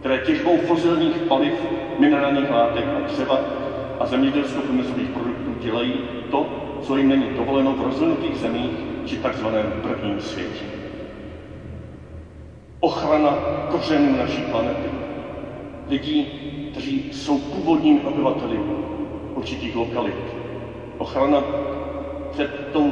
které 0.04 0.18
těžbou 0.18 0.58
fosilních 0.58 1.20
paliv, 1.20 1.54
minerálních 1.98 2.50
látek 2.50 2.86
a 2.96 3.00
dřeva 3.00 3.40
a 4.00 4.06
zemědělsko-průmyslových 4.06 5.10
produktů 5.10 5.54
dělají 5.54 6.02
to, 6.30 6.60
co 6.80 6.96
jim 6.96 7.08
není 7.08 7.28
dovoleno 7.28 7.74
v 7.74 7.82
rozvinutých 7.82 8.38
zemích 8.38 8.86
či 9.04 9.18
takzvaném 9.18 9.72
prvním 9.82 10.20
světě. 10.20 10.66
Ochrana 12.80 13.38
kořenů 13.68 14.16
naší 14.16 14.42
planety. 14.42 14.92
Lidí, 15.88 16.28
kteří 16.72 17.04
jsou 17.10 17.38
původními 17.38 18.00
obyvateli 18.02 18.62
určitých 19.34 19.76
lokalit. 19.76 20.36
Ochrana 20.98 21.44
před 22.30 22.50
tou 22.72 22.92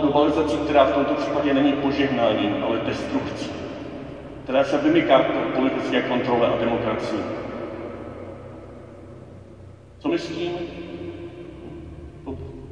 globalizací, 0.00 0.58
která 0.58 0.84
v 0.84 0.90
tomto 0.90 1.14
případě 1.14 1.52
není 1.52 1.72
požehnáním, 1.72 2.56
ale 2.60 2.78
destrukcí 2.78 3.67
která 4.48 4.64
se 4.64 4.78
vymyká 4.78 5.18
politické 5.54 6.00
kontrole 6.02 6.48
a 6.48 6.56
demokracii. 6.60 7.20
Co 9.98 10.08
my 10.08 10.18
s 10.18 10.28
tím? 10.28 10.52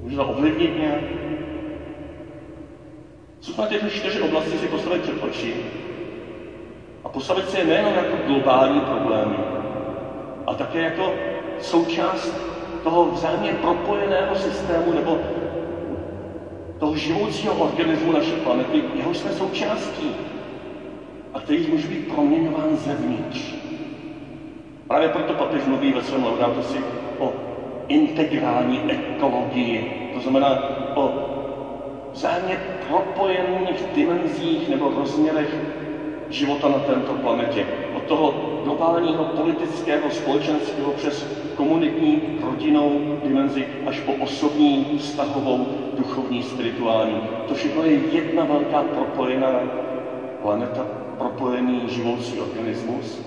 Může 0.03 0.17
to 0.17 0.25
ovlivnit 0.27 0.79
nějak? 0.79 1.01
Co 3.41 3.53
jsme 3.53 3.67
tyto 3.67 3.89
čtyři 3.89 4.21
oblasti 4.21 4.59
si 4.59 4.67
postavit 4.67 5.03
před 5.03 5.23
oči 5.23 5.55
A 7.05 7.09
postavit 7.09 7.49
se 7.51 7.59
je 7.59 7.65
nejenom 7.65 7.95
jako 7.95 8.17
globální 8.17 8.81
problémy, 8.81 9.39
a 10.47 10.55
také 10.55 10.81
jako 10.81 11.13
součást 11.59 12.35
toho 12.83 13.07
vzájemně 13.07 13.53
propojeného 13.53 14.35
systému 14.35 14.93
nebo 14.93 15.19
toho 16.79 16.97
živoucího 16.97 17.55
organismu 17.55 18.13
naší 18.13 18.37
planety, 18.37 18.85
jeho 18.95 19.15
jsme 19.15 19.33
součástí 19.33 20.36
který 21.47 21.67
může 21.67 21.89
být 21.89 22.15
proměňován 22.15 22.77
zevnitř. 22.77 23.55
Právě 24.89 25.09
proto 25.09 25.35
papež 25.35 25.65
mluví 25.65 25.93
ve 25.93 26.03
svém 26.03 26.25
laudátu 26.25 26.63
si 26.63 26.79
o 27.19 27.33
integrální 27.89 28.81
ekologii, 28.89 30.11
to 30.15 30.21
znamená 30.21 30.59
o 30.95 31.11
vzájemně 32.13 32.59
propojených 32.89 33.83
dimenzích 33.95 34.69
nebo 34.69 34.91
rozměrech 34.97 35.61
života 36.31 36.69
na 36.69 36.79
této 36.79 37.15
planetě. 37.15 37.67
Od 37.95 38.03
toho 38.03 38.35
globálního 38.65 39.25
politického, 39.25 40.11
společenského 40.11 40.93
přes 40.93 41.27
komunitní, 41.57 42.23
rodinnou 42.43 43.01
dimenzi 43.25 43.67
až 43.87 44.01
po 44.01 44.13
osobní, 44.13 44.87
vztahovou, 44.99 45.67
duchovní, 45.97 46.43
spirituální. 46.43 47.21
To 47.49 47.55
všechno 47.55 47.83
je 47.83 48.01
jedna 48.13 48.45
velká 48.45 48.83
propojená 48.83 49.61
planeta, 50.43 51.06
propojený 51.19 51.83
živoucí 51.89 52.41
organismus. 52.41 53.21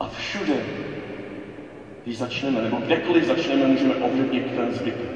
A 0.00 0.08
všude, 0.08 0.56
když 2.04 2.18
začneme, 2.18 2.62
nebo 2.62 2.76
kdekoliv 2.76 3.24
začneme, 3.24 3.66
můžeme 3.66 3.94
ovlivnit 3.94 4.54
ten 4.56 4.72
zbytek. 4.72 5.10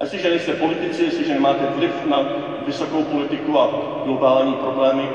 Jestliže 0.00 0.30
nejste 0.30 0.52
politici, 0.52 1.02
jestliže 1.02 1.34
nemáte 1.34 1.66
vliv 1.76 2.06
na 2.06 2.24
vysokou 2.66 3.02
politiku 3.02 3.58
a 3.58 3.70
globální 4.04 4.54
problémy, 4.54 5.08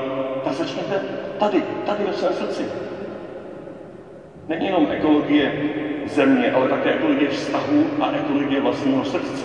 tak 0.44 0.52
začněte 0.52 1.00
tady, 1.38 1.62
tady 1.86 2.04
ve 2.04 2.12
svém 2.12 2.32
srdci. 2.32 2.66
Není 4.48 4.66
jenom 4.66 4.86
ekologie 4.90 5.52
země, 6.06 6.52
ale 6.52 6.68
také 6.68 6.94
ekologie 6.94 7.30
vztahů 7.30 7.84
a 8.00 8.10
ekologie 8.10 8.60
vlastního 8.60 9.04
srdce. 9.04 9.44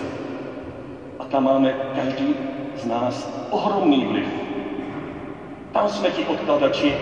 A 1.18 1.24
tam 1.24 1.44
máme 1.44 1.74
každý 1.94 2.34
z 2.76 2.86
nás 2.86 3.46
ohromný 3.50 4.04
vliv. 4.04 4.47
Tam 5.72 5.88
jsme 5.88 6.10
ti 6.10 6.24
odkladači, 6.24 6.94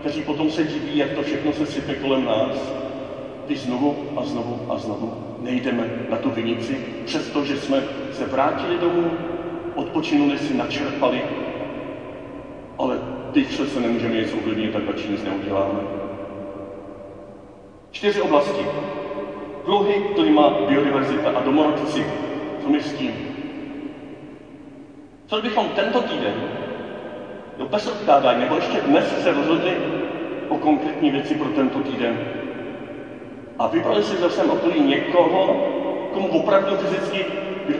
kteří 0.00 0.22
potom 0.22 0.50
se 0.50 0.64
diví, 0.64 0.98
jak 0.98 1.10
to 1.12 1.22
všechno 1.22 1.52
se 1.52 1.66
sype 1.66 1.94
kolem 1.94 2.24
nás, 2.24 2.72
když 3.46 3.60
znovu 3.60 3.96
a 4.16 4.24
znovu 4.24 4.60
a 4.68 4.76
znovu 4.76 5.12
nejdeme 5.42 6.06
na 6.10 6.16
tu 6.16 6.30
vinici, 6.30 6.76
přestože 7.04 7.56
jsme 7.56 7.82
se 8.12 8.26
vrátili 8.26 8.78
domů, 8.78 9.10
odpočinuli 9.74 10.38
si, 10.38 10.54
načerpali, 10.54 11.22
ale 12.78 12.98
teď 13.32 13.68
se 13.68 13.80
nemůžeme 13.80 14.16
nic 14.16 14.32
ovlivnit, 14.32 14.72
tak 14.72 14.86
radši 14.86 15.08
nic 15.08 15.24
neuděláme. 15.24 15.80
Čtyři 17.90 18.20
oblasti. 18.20 18.66
Dluhy, 19.64 19.94
klima, 20.14 20.50
biodiverzita 20.68 21.30
a 21.30 21.40
domorodci. 21.40 22.06
Co 22.62 22.68
my 22.68 22.80
s 22.80 22.92
tím? 22.92 23.12
Co 25.26 25.42
bychom 25.42 25.68
tento 25.68 26.00
týden, 26.00 26.34
do 27.58 27.64
bez 27.64 27.86
odkládání, 27.86 28.40
nebo 28.40 28.54
ještě 28.54 28.80
dnes 28.80 29.22
se 29.22 29.32
rozhodli 29.32 29.76
o 30.48 30.58
konkrétní 30.58 31.10
věci 31.10 31.34
pro 31.34 31.48
tento 31.48 31.78
týden, 31.78 32.18
a 33.58 33.66
vybrali 33.66 34.02
si 34.02 34.16
zase 34.16 34.42
okolí 34.42 34.80
někoho, 34.80 35.66
komu 36.12 36.28
opravdu 36.28 36.76
fyzicky, 36.76 37.26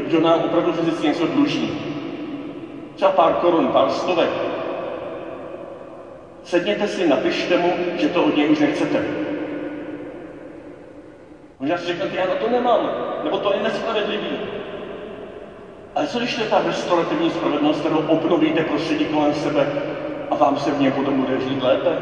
kdo 0.06 0.20
nám 0.20 0.40
opravdu 0.44 0.72
fyzicky 0.72 1.06
něco 1.06 1.26
dluží. 1.26 1.80
Třeba 2.94 3.10
pár 3.10 3.32
korun, 3.32 3.68
pár 3.68 3.90
stovek. 3.90 4.30
Sedněte 6.44 6.88
si, 6.88 7.08
napište 7.08 7.58
mu, 7.58 7.72
že 7.96 8.08
to 8.08 8.24
od 8.24 8.36
něj 8.36 8.48
už 8.48 8.58
nechcete. 8.58 9.04
Možná 11.60 11.78
si 11.78 11.86
řeknete, 11.86 12.16
já 12.16 12.26
na 12.26 12.34
to 12.34 12.50
nemám, 12.50 12.90
nebo 13.24 13.38
to 13.38 13.54
je 13.54 13.62
nespravedlivý. 13.62 14.38
Ale 15.94 16.06
co 16.06 16.18
když 16.18 16.34
to 16.34 16.40
je 16.40 16.46
ta 16.46 16.58
restaurativní 16.58 17.30
spravedlnost, 17.30 17.78
kterou 17.80 17.98
obnovíte 17.98 18.62
prostředí 18.62 19.06
kolem 19.06 19.32
sebe 19.34 19.68
a 20.30 20.34
vám 20.34 20.56
se 20.56 20.70
v 20.72 20.80
něm 20.80 20.92
potom 20.92 21.16
bude 21.16 21.40
žít 21.40 21.60
lépe? 21.62 21.98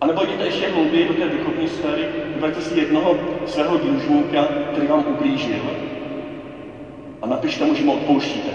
A 0.00 0.06
nebo 0.06 0.22
jděte 0.22 0.44
ještě 0.44 0.68
hlouběji 0.68 1.04
do 1.04 1.14
té 1.14 1.28
duchovní 1.28 1.68
sféry, 1.68 2.08
vyberte 2.34 2.60
si 2.60 2.78
jednoho 2.78 3.18
svého 3.44 3.76
dlužníka, 3.76 4.48
který 4.70 4.86
vám 4.86 5.02
ublížil 5.06 5.74
a 7.22 7.26
napište 7.26 7.64
mu, 7.64 7.74
že 7.74 7.82
mu 7.82 7.92
odpouštíte. 7.92 8.54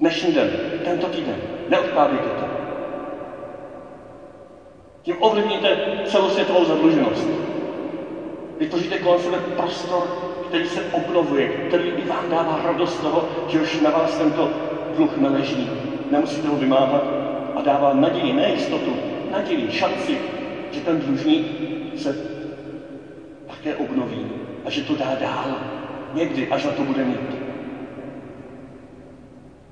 Dnešní 0.00 0.32
den, 0.32 0.54
tento 0.82 1.08
týden, 1.08 1.42
neodkládejte 1.68 2.30
to. 2.32 2.48
Tím 5.02 5.16
ovlivníte 5.20 5.78
celosvětovou 6.04 6.64
zadluženost. 6.64 7.47
Vytvoříte 8.58 8.98
kolem 8.98 9.18
sebe 9.18 9.38
prostor, 9.38 10.08
který 10.48 10.66
se 10.66 10.82
obnovuje, 10.82 11.48
který 11.68 11.88
i 11.96 12.04
vám 12.04 12.28
dává 12.28 12.60
radost 12.62 12.98
toho, 13.00 13.24
že 13.46 13.60
už 13.60 13.80
na 13.80 13.90
vás 13.90 14.18
tento 14.18 14.50
dluh 14.94 15.16
neleží. 15.16 15.68
Nemusíte 16.10 16.48
ho 16.48 16.56
vymáhat 16.56 17.02
a 17.56 17.62
dává 17.62 17.92
naději, 17.92 18.32
ne 18.32 18.48
jistotu, 18.50 18.96
naději, 19.30 19.70
šanci, 19.70 20.18
že 20.70 20.80
ten 20.80 20.98
dlužník 20.98 21.42
se 21.94 22.14
také 23.46 23.74
obnoví 23.74 24.26
a 24.64 24.70
že 24.70 24.82
to 24.82 24.94
dá 24.94 25.14
dál. 25.14 25.60
Někdy, 26.14 26.46
až 26.50 26.64
na 26.64 26.70
to 26.72 26.82
bude 26.82 27.04
mít. 27.04 27.38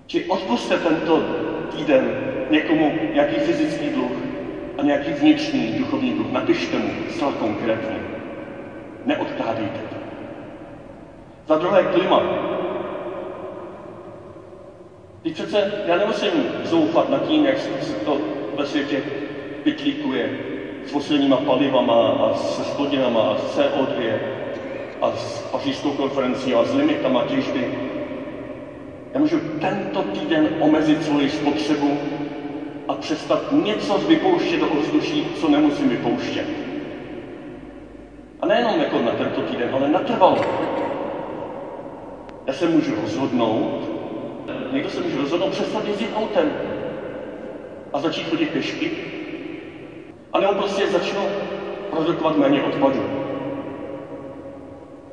Či 0.06 0.24
odpuste 0.24 0.76
tento 0.76 1.20
týden 1.68 2.14
někomu 2.50 2.92
nějaký 3.12 3.38
fyzický 3.38 3.90
dluh 3.90 4.12
a 4.78 4.82
nějaký 4.82 5.12
vnitřní 5.12 5.70
duchovní 5.70 6.12
dluh. 6.12 6.30
Napište 6.30 6.78
mu 6.78 6.92
zcela 7.08 7.32
konkrétně. 7.32 8.05
Neodkládejte. 9.06 9.80
Za 11.46 11.56
druhé 11.56 11.82
klima. 11.82 12.22
Teď 15.22 15.32
přece 15.32 15.66
já 15.84 15.96
nemusím 15.96 16.46
zoufat 16.62 17.08
nad 17.08 17.22
tím, 17.22 17.44
jak 17.44 17.56
se 17.58 17.94
to 18.04 18.20
ve 18.54 18.64
světě 18.64 19.02
pytlíkuje 19.62 20.30
s 20.84 20.90
fosilníma 20.90 21.36
palivama 21.36 22.08
a 22.10 22.32
se 22.32 22.62
spodinama 22.64 23.22
a 23.22 23.36
s 23.36 23.56
CO2 23.58 24.18
a 25.00 25.10
s 25.10 25.40
pařížskou 25.42 25.92
konferencí 25.92 26.52
a 26.54 26.64
s 26.64 26.72
limitama 26.74 27.22
těžby. 27.22 27.68
Já 29.12 29.20
můžu 29.20 29.38
tento 29.58 30.02
týden 30.02 30.48
omezit 30.58 31.02
svoji 31.02 31.28
spotřebu 31.28 31.98
a 32.88 32.94
přestat 32.94 33.40
něco 33.50 33.96
vypouštět 33.96 34.60
do 34.60 34.66
ovzduší, 34.66 35.24
co 35.34 35.48
nemusím 35.48 35.88
vypouštět. 35.88 36.65
A 38.40 38.46
nejenom 38.46 38.80
jako 38.80 38.98
na 38.98 39.10
tento 39.10 39.40
týden, 39.40 39.70
ale 39.72 39.88
natrvalo. 39.88 40.38
Já 42.46 42.52
se 42.52 42.68
můžu 42.68 42.94
rozhodnout, 43.00 43.88
někdo 44.72 44.90
se 44.90 45.00
může 45.00 45.16
rozhodnout 45.16 45.50
přestat 45.50 45.86
jezdit 45.86 46.10
autem 46.16 46.52
a 47.92 48.00
začít 48.00 48.28
chodit 48.28 48.50
pěšky, 48.50 48.90
a 50.32 50.40
nebo 50.40 50.52
prostě 50.52 50.86
začnu 50.86 51.22
produkovat 51.90 52.36
méně 52.36 52.62
odpadu. 52.62 53.02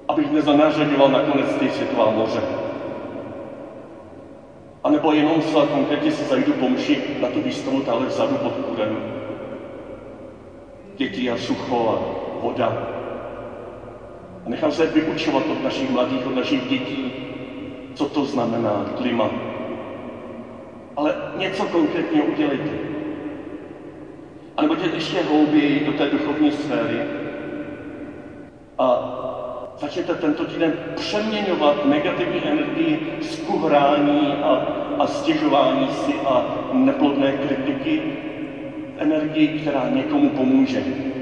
Abych 0.08 0.32
nezanařaďoval 0.32 1.10
nakonec 1.10 1.56
ty 1.56 1.70
světová 1.70 2.10
moře. 2.10 2.42
A 4.84 4.90
nebo 4.90 5.12
jenom 5.12 5.42
zcela 5.42 5.66
konkrétně 5.66 6.12
si 6.12 6.24
zajdu 6.24 6.54
pomši 6.54 7.04
na 7.22 7.28
tu 7.28 7.42
výstavu 7.42 7.82
tále 7.82 8.06
vzadu 8.06 8.38
pod 8.38 8.54
kůrem. 8.54 8.98
Děti 10.96 11.32
a 11.32 11.38
sucho 11.38 11.90
a 11.90 11.96
voda. 12.42 13.03
A 14.46 14.50
nechám 14.50 14.72
se 14.72 14.86
vyučovat 14.86 15.44
od 15.50 15.64
našich 15.64 15.90
mladých, 15.90 16.28
od 16.28 16.36
našich 16.36 16.62
dětí, 16.62 17.12
co 17.94 18.06
to 18.06 18.26
znamená 18.26 18.86
klima. 18.98 19.30
Ale 20.96 21.16
něco 21.38 21.66
konkrétně 21.66 22.22
udělejte. 22.22 22.72
A 24.58 24.62
nebo 24.62 24.74
jděte 24.74 24.96
ještě 24.96 25.22
hlouběji 25.22 25.86
do 25.86 25.92
té 25.92 26.08
duchovní 26.08 26.52
sféry 26.52 27.02
a 28.78 29.10
začněte 29.80 30.16
tento 30.16 30.46
týden 30.46 30.74
přeměňovat 30.96 31.86
negativní 31.86 32.48
energii 32.48 33.00
z 33.22 33.38
kuhrání 33.38 34.34
a, 34.34 34.68
a 35.00 35.08
stěžování 35.08 35.88
si 35.88 36.14
a 36.26 36.46
neplodné 36.74 37.32
kritiky 37.32 38.02
energii, 38.98 39.48
která 39.48 39.88
někomu 39.88 40.30
pomůže. 40.30 41.13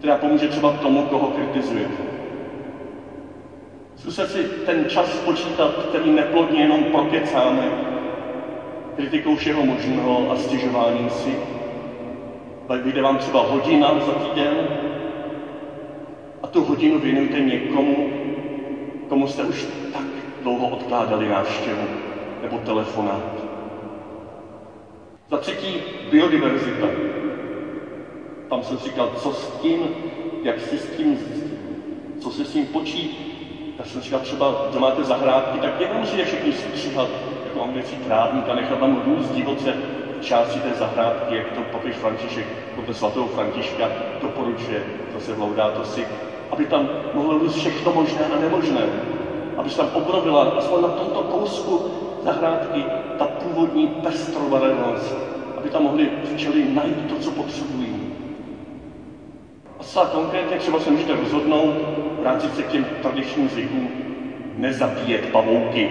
Která 0.00 0.16
pomůže 0.16 0.48
třeba 0.48 0.70
tomu, 0.70 1.02
koho 1.02 1.28
kritizujete. 1.28 2.02
Zkuste 3.96 4.24
si 4.24 4.44
ten 4.44 4.86
čas 4.86 5.16
spočítat, 5.16 5.70
který 5.88 6.10
neplodně 6.10 6.60
jenom 6.60 6.84
prokecáme 6.84 7.72
kritikou 8.96 9.34
všeho 9.34 9.62
možného 9.62 10.30
a 10.30 10.34
stěžováním 10.34 11.08
si. 11.08 11.38
Tak 12.68 12.82
vyjde 12.82 13.00
vám 13.02 13.16
třeba 13.18 13.40
hodina 13.40 14.00
za 14.00 14.12
týden 14.12 14.68
a 16.42 16.46
tu 16.46 16.62
hodinu 16.62 16.98
věnujte 16.98 17.40
někomu, 17.40 18.08
komu 19.08 19.26
jste 19.26 19.42
už 19.42 19.66
tak 19.90 20.06
dlouho 20.40 20.66
odkládali 20.66 21.28
návštěvu. 21.28 21.88
nebo 22.42 22.58
telefonát. 22.58 23.46
Za 25.30 25.38
třetí, 25.38 25.82
biodiverzita. 26.00 27.19
Tam 28.50 28.62
jsem 28.62 28.78
říkal, 28.78 29.08
co 29.16 29.32
s 29.32 29.48
tím, 29.50 29.90
jak 30.42 30.60
si 30.60 30.78
s 30.78 30.86
tím, 30.86 31.18
co 32.18 32.30
si 32.30 32.44
s 32.44 32.50
tím 32.52 32.66
počít. 32.66 33.10
Tak 33.76 33.86
jsem 33.86 34.00
říkal, 34.00 34.18
třeba, 34.20 34.54
že 34.72 34.78
máte 34.78 35.04
zahrádky, 35.04 35.58
tak 35.58 35.90
nemusíte 35.90 36.24
všichni 36.24 36.52
stříhat 36.52 37.08
jako 37.44 37.62
anglický 37.62 37.98
trávník 37.98 38.48
a 38.48 38.54
nechat 38.54 38.78
tam 38.78 38.96
růst 39.04 39.30
divoce 39.30 39.76
části 40.20 40.60
té 40.60 40.74
zahrádky, 40.74 41.34
jak 41.34 41.50
to 41.50 41.62
papež 41.62 41.94
František 41.96 42.46
podle 42.74 42.94
svatého 42.94 43.26
Františka 43.26 43.90
doporučuje, 44.20 44.84
zase 45.12 45.32
v 45.32 45.38
Laudato 45.38 45.84
si, 45.84 46.06
aby 46.50 46.66
tam 46.66 46.88
mohlo 47.12 47.36
růst 47.36 47.54
všechno 47.54 47.92
možné 47.92 48.26
a 48.28 48.36
nemožné. 48.36 48.90
Aby 49.56 49.70
se 49.70 49.76
tam 49.76 49.88
obrovila 49.92 50.42
aspoň 50.56 50.80
na 50.80 50.88
tomto 50.88 51.22
kousku 51.22 51.80
zahrádky 52.20 52.84
ta 53.16 53.26
původní 53.26 53.86
pestrobarevnost, 53.86 55.16
aby 55.56 55.70
tam 55.70 55.82
mohli 55.82 56.10
včely 56.24 56.64
najít 56.64 57.02
to, 57.06 57.16
co 57.16 57.30
potřebují. 57.30 57.89
Zcela 59.90 60.06
konkrétně 60.06 60.56
třeba 60.56 60.78
se 60.78 60.90
můžete 60.90 61.14
rozhodnout 61.14 61.74
vrátit 62.18 62.54
se 62.54 62.62
k 62.62 62.66
těm 62.66 62.84
tradičním 63.00 63.48
zvykům, 63.48 63.90
nezabíjet 64.56 65.26
pavouky. 65.26 65.90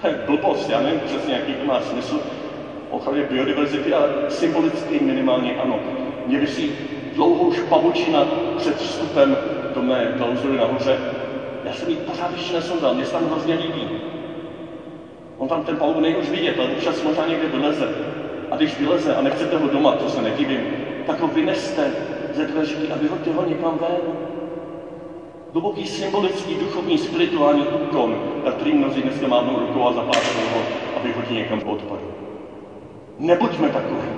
To 0.00 0.06
je 0.06 0.14
blbost, 0.26 0.68
já 0.68 0.80
nevím 0.80 1.00
přesně, 1.00 1.34
jaký 1.34 1.54
to 1.54 1.64
má 1.64 1.80
smysl, 1.80 2.20
ochraně 2.88 3.22
biodiverzity, 3.22 3.92
ale 3.92 4.10
symbolicky 4.28 4.98
minimálně 4.98 5.52
ano. 5.52 5.80
Mě 6.26 6.46
si 6.46 6.72
dlouhou 7.14 7.50
pavučina 7.68 8.26
před 8.56 8.76
vstupem 8.76 9.38
do 9.74 9.82
mé 9.82 10.12
klauzury 10.16 10.56
nahoře. 10.56 10.98
Já 11.64 11.72
jsem 11.72 11.90
ji 11.90 11.96
pořád 11.96 12.32
ještě 12.32 12.52
nesundal, 12.52 12.92
mě 12.92 13.04
se 13.04 13.12
tam 13.12 13.24
hrozně 13.24 13.54
líbí. 13.54 13.88
On 15.36 15.48
tam 15.48 15.62
ten 15.62 15.76
pavouk 15.76 16.16
už 16.16 16.30
vidět, 16.30 16.58
ale 16.58 16.68
občas 16.68 17.02
možná 17.02 17.24
někde 17.24 17.46
vyleze. 17.46 17.90
A 18.50 18.56
když 18.56 18.78
vyleze 18.78 19.14
a 19.14 19.20
nechcete 19.20 19.56
ho 19.56 19.66
doma, 19.66 19.92
to 19.92 20.08
se 20.08 20.22
nedivím, 20.22 20.79
tak 21.10 21.20
ho 21.20 21.28
vyneste 21.28 21.92
ze 22.34 22.44
dveří 22.44 22.88
a 22.92 22.96
vyhoďte 22.96 23.32
ho 23.32 23.44
někam 23.44 23.78
ven. 23.78 24.00
Hluboký 25.52 25.86
symbolický, 25.86 26.54
duchovní, 26.54 26.98
spirituální 26.98 27.62
úkon, 27.62 28.18
na 28.44 28.52
který 28.52 28.72
mnozí 28.72 29.02
dneska 29.02 29.26
mávnou 29.26 29.58
rukou 29.58 29.86
a 29.86 29.92
zapáčou 29.92 30.38
ho 30.54 30.62
a 30.96 31.02
vyhodí 31.02 31.34
někam 31.34 31.62
odpadu. 31.66 32.02
Nebuďme 33.18 33.68
takový. 33.68 34.08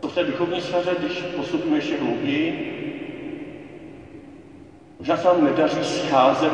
To 0.00 0.08
v 0.08 0.14
té 0.14 0.24
duchovní 0.24 0.60
sféře, 0.60 0.96
když 0.98 1.22
postupíme 1.36 1.76
ještě 1.76 1.96
hlouběji, 1.96 2.70
možná 4.98 5.16
se 5.16 5.28
nám 5.28 5.44
nedaří 5.44 5.84
scházet, 5.84 6.52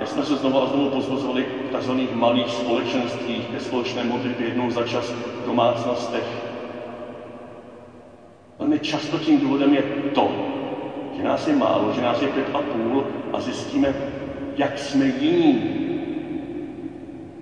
jak 0.00 0.08
jsme 0.08 0.24
se 0.24 0.36
znovu 0.36 0.62
a 0.62 0.66
znovu 0.66 0.88
pozvozovali 0.88 1.46
v 1.70 1.78
tzv. 1.78 1.90
malých 2.14 2.50
společenstvích 2.50 3.46
ke 3.46 3.60
společné 3.60 4.04
modlitbě 4.04 4.46
jednou 4.46 4.70
za 4.70 4.82
čas 4.82 5.10
v 5.42 5.46
domácnostech. 5.46 6.45
Velmi 8.58 8.78
často 8.78 9.18
tím 9.18 9.38
důvodem 9.38 9.72
je 9.72 9.82
to, 10.12 10.52
že 11.10 11.22
nás 11.22 11.46
je 11.46 11.52
málo, 11.52 11.90
že 11.90 12.00
nás 12.00 12.20
je 12.22 12.28
pět 12.28 12.50
a 12.52 12.60
půl 12.60 13.04
a 13.32 13.38
zjistíme, 13.38 13.94
jak 14.54 14.78
jsme 14.78 15.06
jiní, 15.06 15.72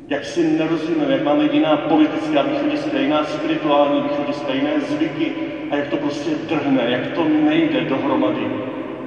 jak 0.09 0.25
si 0.25 0.43
nerozumíme, 0.43 1.13
jak 1.13 1.23
máme 1.23 1.45
jiná 1.45 1.77
politická 1.77 2.43
východiska, 2.43 2.99
jiná 2.99 3.23
spirituální 3.23 4.01
východiska, 4.01 4.53
jiné 4.53 4.81
zvyky 4.81 5.33
a 5.71 5.75
jak 5.75 5.87
to 5.87 5.97
prostě 5.97 6.35
drhne, 6.35 6.89
jak 6.89 7.07
to 7.07 7.25
nejde 7.25 7.83
dohromady. 7.83 8.51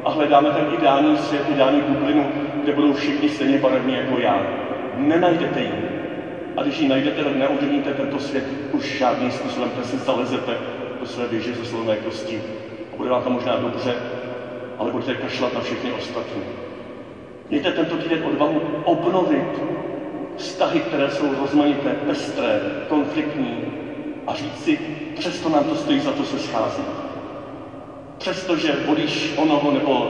A 0.03 0.09
hledáme 0.09 0.51
ten 0.51 0.65
ideální 0.69 1.15
svět, 1.15 1.47
ideální 1.47 1.81
bublinu, 1.81 2.27
kde 2.59 2.71
budou 2.71 2.91
všichni 2.93 3.29
stejně 3.29 3.57
barevní 3.57 3.93
jako 3.93 4.17
já. 4.17 4.45
Nenajdete 4.93 5.61
ji. 5.61 5.77
A 6.57 6.61
když 6.61 6.79
ji 6.79 6.85
najdete, 6.85 7.23
tak 7.23 7.33
neovlivníte 7.33 7.93
tento 7.93 8.19
svět 8.19 8.45
už 8.71 8.97
žádným 8.97 9.31
způsobem, 9.31 9.69
protože 9.69 9.83
si 9.83 9.97
zalezete 9.97 10.57
své 11.07 11.27
věže 11.27 11.53
ze 11.53 11.65
slovné 11.65 11.95
kosti. 11.95 12.41
A 12.93 12.97
bude 12.97 13.09
vám 13.09 13.23
to 13.23 13.29
možná 13.29 13.55
dobře, 13.55 13.95
ale 14.79 14.91
budete 14.91 15.15
kašlat 15.15 15.53
na 15.53 15.61
všechny 15.61 15.91
ostatní. 15.91 16.41
Mějte 17.49 17.71
tento 17.71 17.97
týden 17.97 18.23
odvahu 18.25 18.61
obnovit 18.83 19.61
vztahy, 20.37 20.79
které 20.79 21.11
jsou 21.11 21.35
rozmanité, 21.41 21.93
pestré, 21.93 22.61
konfliktní 22.89 23.63
a 24.27 24.33
říct 24.33 24.63
si, 24.63 24.79
přesto 25.15 25.49
nám 25.49 25.63
to 25.63 25.75
stojí 25.75 25.99
za 25.99 26.11
to 26.11 26.23
se 26.23 26.39
scházet. 26.39 26.85
Přestože 28.17 28.75
volíš 28.87 29.33
onoho 29.37 29.71
nebo 29.71 30.07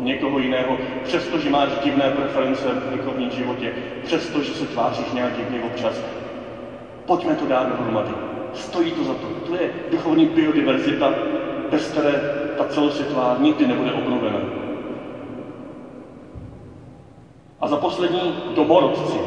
někoho 0.00 0.38
jiného, 0.38 0.78
přestože 1.02 1.50
máš 1.50 1.68
divné 1.84 2.10
preference 2.10 2.68
v 2.72 2.90
duchovním 2.90 3.30
životě, 3.30 3.72
přestože 4.02 4.54
se 4.54 4.66
tváříš 4.66 5.12
nějak 5.12 5.36
divně 5.36 5.60
občas, 5.60 6.00
pojďme 7.06 7.34
to 7.34 7.46
dát 7.46 7.68
dohromady. 7.68 8.35
Stojí 8.56 8.92
to 8.92 9.04
za 9.04 9.14
to. 9.14 9.26
To 9.46 9.54
je 9.54 9.70
duchovní 9.90 10.26
biodiverzita, 10.26 11.14
bez 11.70 11.88
které 11.88 12.12
ta 12.58 12.64
celosvětová 12.64 13.36
nikdy 13.40 13.66
nebude 13.66 13.92
obnovena. 13.92 14.38
A 17.60 17.68
za 17.68 17.76
poslední 17.76 18.34
domorodci. 18.54 19.18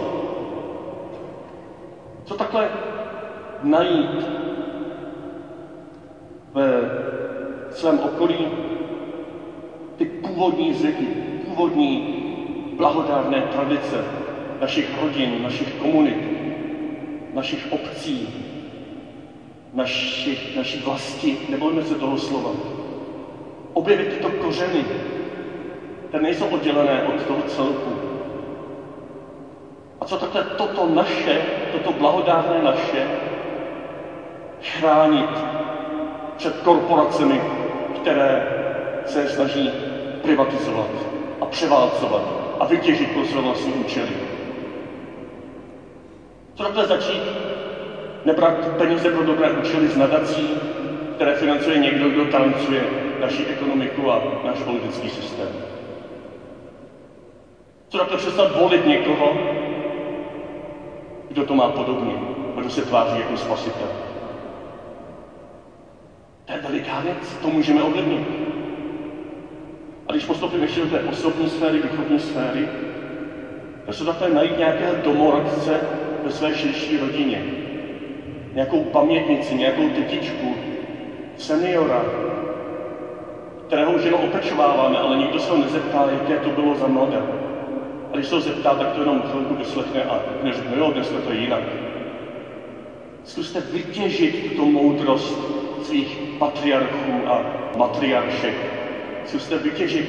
Co 2.26 2.36
takhle 2.36 2.70
najít 3.64 4.26
ve 6.54 6.66
svém 7.72 8.00
okolí 8.00 8.48
ty 9.98 10.06
původní 10.06 10.74
zvyky, 10.74 11.06
původní 11.46 12.16
blahodárné 12.78 13.42
tradice 13.42 14.06
našich 14.62 15.02
rodin, 15.02 15.44
našich 15.44 15.74
komunit, 15.74 16.18
našich 17.34 17.72
obcí, 17.72 18.28
našich, 19.74 20.56
naší 20.56 20.80
vlasti, 20.80 21.38
nebojme 21.48 21.82
se 21.82 21.96
toho 21.96 22.18
slova. 22.18 22.52
Objevit 23.74 24.08
tyto 24.08 24.30
kořeny, 24.30 24.86
které 26.08 26.24
nejsou 26.24 26.46
oddělené 26.46 27.02
od 27.02 27.24
toho 27.24 27.42
celku, 27.42 27.98
a 30.02 30.06
co 30.06 30.18
takhle 30.18 30.42
toto 30.42 30.86
naše, 30.86 31.46
toto 31.72 31.92
blahodárné 31.92 32.62
naše, 32.62 33.08
chránit 34.62 35.46
před 36.36 36.58
korporacemi, 36.58 37.44
které 37.92 38.44
se 39.06 39.28
snaží 39.28 39.74
privatizovat 40.22 40.90
a 41.42 41.46
převálcovat 41.46 42.24
a 42.60 42.66
vytěžit 42.66 43.12
pro 43.12 43.24
své 43.24 43.42
vlastní 43.42 43.74
účely. 43.74 44.16
Co 46.56 46.64
takhle 46.64 46.86
začít 46.86 47.49
nebrat 48.26 48.78
peníze 48.78 49.10
pro 49.10 49.24
dobré 49.24 49.52
účely 49.52 49.88
z 49.88 49.98
nadací, 49.98 50.60
které 51.16 51.36
financuje 51.36 51.78
někdo, 51.78 52.10
kdo 52.10 52.26
tancuje 52.26 52.84
naši 53.22 53.46
ekonomiku 53.46 54.12
a 54.12 54.22
náš 54.46 54.64
politický 54.64 55.10
systém. 55.10 55.48
Co 57.90 57.98
takhle 57.98 58.18
přestat 58.18 58.58
volit 58.60 58.88
někoho, 58.88 59.34
kdo 61.30 61.44
to 61.44 61.56
má 61.56 61.70
podobně, 61.70 62.16
kdo 62.60 62.70
se 62.70 62.82
tváří 62.82 63.20
jako 63.20 63.38
spasitel. 63.38 63.90
To 66.46 66.54
je 66.54 66.60
veliká 66.60 67.00
věc, 67.00 67.38
to 67.42 67.50
můžeme 67.50 67.82
ovlivnit. 67.82 68.24
A 70.08 70.12
když 70.12 70.26
postupíme 70.26 70.64
ještě 70.64 70.80
do 70.80 70.88
té 70.88 71.00
osobní 71.00 71.48
sféry, 71.48 71.80
duchovní 71.80 72.20
sféry, 72.20 72.68
tak 73.86 73.96
se 73.96 74.06
takhle 74.06 74.30
najít 74.30 74.58
nějakého 74.58 74.94
domorodce 75.04 75.82
ve 76.24 76.32
své 76.32 76.54
širší 76.54 76.98
rodině. 76.98 77.69
Nějakou 78.54 78.82
pamětnici, 78.82 79.56
nějakou 79.56 79.88
tetičku, 79.90 80.58
seniora, 81.36 82.06
kterého 83.68 83.92
už 83.92 84.04
jenom 84.04 84.20
opečováváme, 84.20 85.00
ale 85.00 85.16
nikdo 85.16 85.40
se 85.40 85.52
ho 85.52 85.58
nezeptá, 85.58 86.10
jaké 86.10 86.38
to 86.38 86.50
bylo 86.50 86.76
za 86.76 86.88
mladé. 86.88 87.22
A 88.12 88.16
když 88.16 88.28
se 88.28 88.36
ho 88.36 88.40
zeptá, 88.42 88.76
tak 88.76 88.92
to 88.92 89.00
jenom 89.00 89.22
chvilku 89.22 89.56
vyslechne 89.56 90.04
a 90.04 90.22
neřekne, 90.42 90.78
jo, 90.78 90.90
dneska 90.90 91.20
to 91.20 91.32
jinak. 91.32 91.62
Zkuste 93.24 93.60
vytěžit 93.60 94.56
tu 94.56 94.66
moudrost 94.66 95.50
svých 95.78 96.20
patriarchů 96.38 97.30
a 97.30 97.44
matriaršek. 97.78 98.56
Zkuste 99.24 99.58
vytěžit 99.58 100.06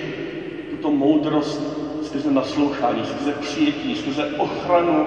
tuto 0.68 0.90
moudrost 0.90 1.74
skrze 2.00 2.30
naslouchání, 2.30 3.04
skrze 3.04 3.32
přijetí, 3.32 3.94
skrze 3.94 4.24
ochranu 4.36 5.06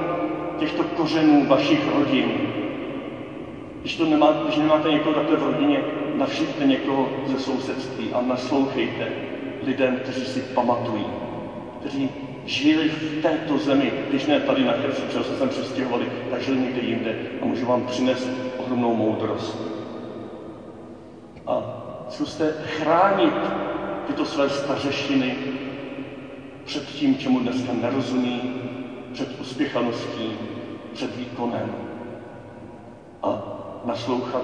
těchto 0.56 0.84
kořenů 0.84 1.43
vašich 1.46 1.88
rodin. 1.88 2.53
Když, 3.84 3.96
to 3.96 4.06
nemá, 4.06 4.32
když 4.32 4.56
nemáte 4.56 4.89
někoho 4.89 5.13
takhle 5.13 5.36
v 5.36 5.41
rodině, 5.43 5.84
navštivte 6.13 6.63
někoho 6.65 7.10
ze 7.24 7.38
sousedství 7.38 8.12
a 8.12 8.22
naslouchejte 8.22 9.12
lidem, 9.62 9.96
kteří 9.96 10.26
si 10.26 10.41
pamatují, 10.41 11.12
kteří 11.80 12.10
žili 12.43 12.88
v 12.88 13.12
této 13.19 13.58
zemi, 13.58 13.93
když 14.08 14.26
ne 14.26 14.39
tady 14.39 14.63
na 14.63 14.74
Chrci, 14.74 15.06
protože 15.06 15.24
se 15.24 15.36
sem 15.36 15.50
přestěhovali, 15.50 16.08
tak 16.28 16.41
žili 16.41 16.58
někde 16.58 16.82
jinde 16.82 17.15
a 17.41 17.46
můžu 17.46 17.65
vám 17.65 17.84
přinést 17.84 18.32
ohromnou 18.58 18.93
moudrost. 18.93 19.67
A 21.46 21.63
zkuste 22.08 22.54
chránit 22.60 23.54
tyto 24.04 24.26
své 24.26 24.50
stařešiny 24.50 25.38
před 26.63 26.86
tím, 26.86 27.15
čemu 27.15 27.39
dneska 27.39 27.74
nerozumí, 27.74 28.50
před 29.12 29.39
uspěchaností, 29.39 30.39
před 30.91 31.15
výkonem 31.15 31.78
a 33.24 33.54
naslouchat 33.86 34.43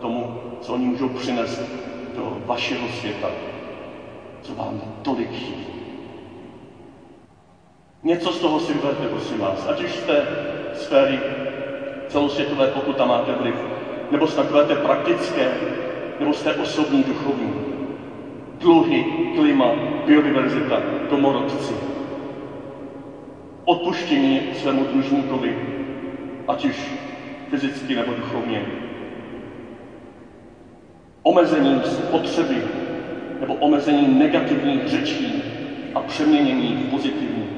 tomu, 0.00 0.30
co 0.60 0.72
oni 0.72 0.86
můžou 0.86 1.08
přinést 1.08 1.62
do 2.16 2.42
vašeho 2.46 2.88
světa, 2.88 3.30
co 4.42 4.54
vám 4.54 4.80
tolik 5.02 5.32
chybí. 5.32 5.74
Něco 8.02 8.32
z 8.32 8.40
toho 8.40 8.60
si 8.60 8.72
vyberte, 8.72 9.08
prosím 9.08 9.38
vás, 9.38 9.66
ať 9.68 9.84
už 9.84 9.92
jste 9.92 10.26
sféry 10.74 11.20
celosvětové, 12.08 12.66
pokud 12.66 12.96
tam 12.96 13.08
máte 13.08 13.32
vliv, 13.32 13.54
nebo 14.10 14.26
z 14.26 14.34
takové 14.34 14.64
té 14.64 14.74
praktické, 14.74 15.50
nebo 16.20 16.32
té 16.32 16.52
osobní, 16.52 17.02
duchovní. 17.02 17.54
Dluhy, 18.58 19.04
klima, 19.34 19.72
biodiverzita, 20.06 20.82
domorodci. 21.10 21.74
Odpuštění 23.64 24.40
svému 24.52 24.84
dlužníkovi, 24.84 25.56
ať 26.48 26.64
už 26.64 26.90
fyzicky 27.48 27.94
nebo 27.94 28.12
duchovně. 28.12 28.66
Omezení 31.22 31.80
spotřeby 31.84 32.62
nebo 33.40 33.54
omezení 33.54 34.08
negativních 34.18 34.88
řečí 34.88 35.42
a 35.94 36.00
přeměnění 36.00 36.74
v 36.74 36.84
pozitivní. 36.90 37.48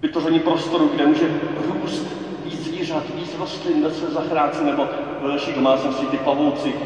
Vytvoření 0.00 0.40
prostoru, 0.40 0.86
kde 0.88 1.06
může 1.06 1.30
růst 1.56 2.16
víc 2.42 2.60
zvířat, 2.60 3.14
víc 3.14 3.34
rostlin 3.34 3.80
ve 3.80 3.90
své 3.90 4.10
zachránce 4.10 4.64
nebo 4.64 4.88
ve 5.20 5.30
vaší 5.30 5.52
domácnosti 5.52 6.06
ty 6.06 6.16
pavouci, 6.16 6.76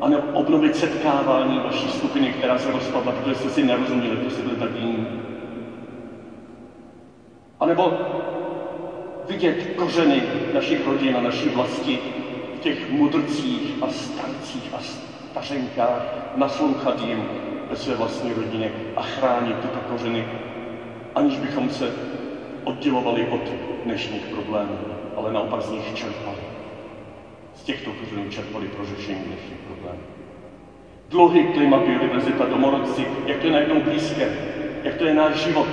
a 0.00 0.08
nebo 0.08 0.24
obnovit 0.32 0.74
setkávání 0.76 1.60
vaší 1.60 1.88
skupiny, 1.88 2.30
která 2.30 2.56
se 2.56 2.70
rozpadla, 2.70 3.12
protože 3.12 3.34
jste 3.34 3.48
si 3.48 3.62
nerozuměli, 3.62 4.18
to 4.18 4.30
si 4.30 4.42
byli 4.42 4.56
tak 4.56 4.74
jiní. 4.74 5.06
A 7.60 7.66
nebo 7.66 7.92
vidět 9.28 9.74
kořeny 9.76 10.22
našich 10.54 10.86
rodin 10.86 11.16
a 11.16 11.20
naší 11.20 11.48
vlasti 11.48 11.98
v 12.56 12.60
těch 12.62 12.90
mudrcích 12.90 13.82
a 13.82 13.88
starcích 13.88 14.70
a 14.74 14.80
stařenkách, 14.80 16.02
naslouchat 16.36 17.00
jim 17.00 17.24
ve 17.70 17.76
své 17.76 17.94
vlastní 17.94 18.32
rodině 18.32 18.72
a 18.96 19.02
chránit 19.02 19.56
tyto 19.58 19.78
kořeny, 19.80 20.24
aniž 21.14 21.38
bychom 21.38 21.70
se 21.70 21.92
oddělovali 22.64 23.26
od 23.30 23.40
dnešních 23.84 24.26
problémů, 24.26 24.78
ale 25.16 25.32
naopak 25.32 25.62
z 25.62 25.70
nich 25.70 25.94
čerpali. 25.94 26.38
Z 27.54 27.62
těchto 27.62 27.90
kořenů 27.92 28.30
čerpali 28.30 28.66
pro 28.66 28.84
řešení 28.84 29.20
dnešních 29.24 29.58
problémů. 29.66 30.02
Dluhy, 31.08 31.44
klima, 31.44 31.78
biodiverzita, 31.78 32.44
domorodci, 32.44 33.06
jak 33.26 33.38
to 33.38 33.46
je 33.46 33.52
najednou 33.52 33.80
blízké, 33.80 34.30
jak 34.84 34.94
to 34.94 35.04
je 35.04 35.14
náš 35.14 35.34
život, 35.34 35.66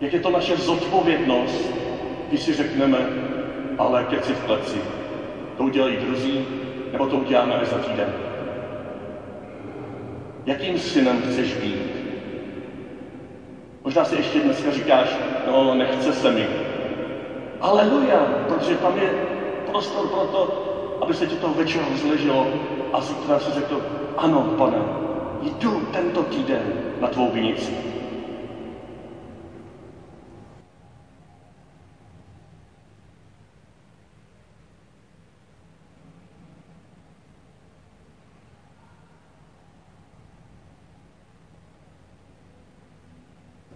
jak 0.00 0.12
je 0.12 0.20
to 0.20 0.30
naše 0.30 0.56
zodpovědnost, 0.56 1.70
když 2.28 2.42
si 2.42 2.54
řekneme, 2.54 2.98
ale 3.78 4.04
keci 4.04 4.32
v 4.32 4.44
pleci. 4.44 4.80
To 5.56 5.64
udělají 5.64 5.96
druzí, 5.96 6.46
nebo 6.92 7.06
to 7.06 7.16
uděláme 7.16 7.54
až 7.54 7.68
za 7.68 7.78
týden. 7.78 8.12
Jakým 10.46 10.78
synem 10.78 11.22
chceš 11.22 11.54
být? 11.54 11.98
Možná 13.84 14.04
si 14.04 14.16
ještě 14.16 14.40
dneska 14.40 14.70
říkáš, 14.70 15.08
no 15.46 15.74
nechce 15.74 16.12
se 16.12 16.30
mi. 16.30 16.46
Aleluja, 17.60 18.26
protože 18.48 18.74
tam 18.74 18.98
je 18.98 19.10
prostor 19.70 20.06
pro 20.06 20.20
to, 20.20 20.64
aby 21.00 21.14
se 21.14 21.26
ti 21.26 21.36
to 21.36 21.48
večer 21.48 21.82
rozleželo 21.90 22.46
a 22.92 23.00
zítra 23.00 23.38
si 23.38 23.52
řekl, 23.52 23.82
ano, 24.16 24.54
pane, 24.58 24.78
jdu 25.42 25.80
tento 25.92 26.22
týden 26.22 26.62
na 27.00 27.08
tvou 27.08 27.30
vinici. 27.30 27.87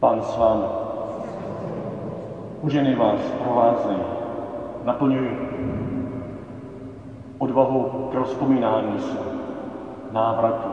Pán 0.03 0.19
s 0.23 0.35
vámi. 0.37 0.67
Uženy 2.63 2.95
vás 2.99 3.23
provázej, 3.39 3.97
naplňuj 4.83 5.27
odvahu 7.39 8.09
k 8.11 8.15
rozpomínání 8.15 8.99
se, 8.99 9.19
návratu, 10.11 10.69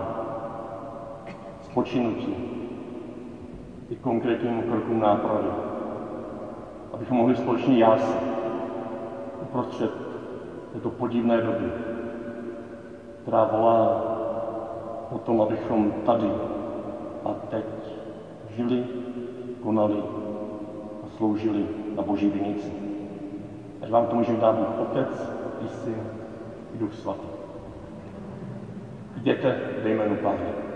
spočinutí 1.62 2.34
i 3.90 3.96
konkrétním 3.96 4.62
krokům 4.64 5.00
nápravy, 5.00 5.50
abychom 6.94 7.18
mohli 7.18 7.36
společně 7.36 7.78
jásit 7.78 8.22
uprostřed 9.42 9.92
této 10.74 10.90
podivné 10.90 11.42
doby, 11.42 11.72
která 13.22 13.44
volá 13.44 14.02
o 15.12 15.18
tom, 15.18 15.42
abychom 15.42 15.92
tady 16.06 16.32
a 17.26 17.34
teď 17.50 17.66
žili 18.50 19.09
konali 19.70 20.02
a 21.06 21.06
sloužili 21.18 21.62
na 21.96 22.02
Boží 22.02 22.26
vinici. 22.26 22.74
Ať 23.82 23.90
vám 23.90 24.06
to 24.10 24.16
může 24.16 24.34
dát 24.34 24.56
Bůh 24.58 24.80
Otec 24.82 25.14
i 25.62 25.68
Syn 25.68 26.02
i 26.76 26.78
Duch 26.78 26.94
Svatý. 26.94 27.28
Jděte 29.22 29.60
ve 29.84 29.90
jménu 29.90 30.16
Páně. 30.16 30.69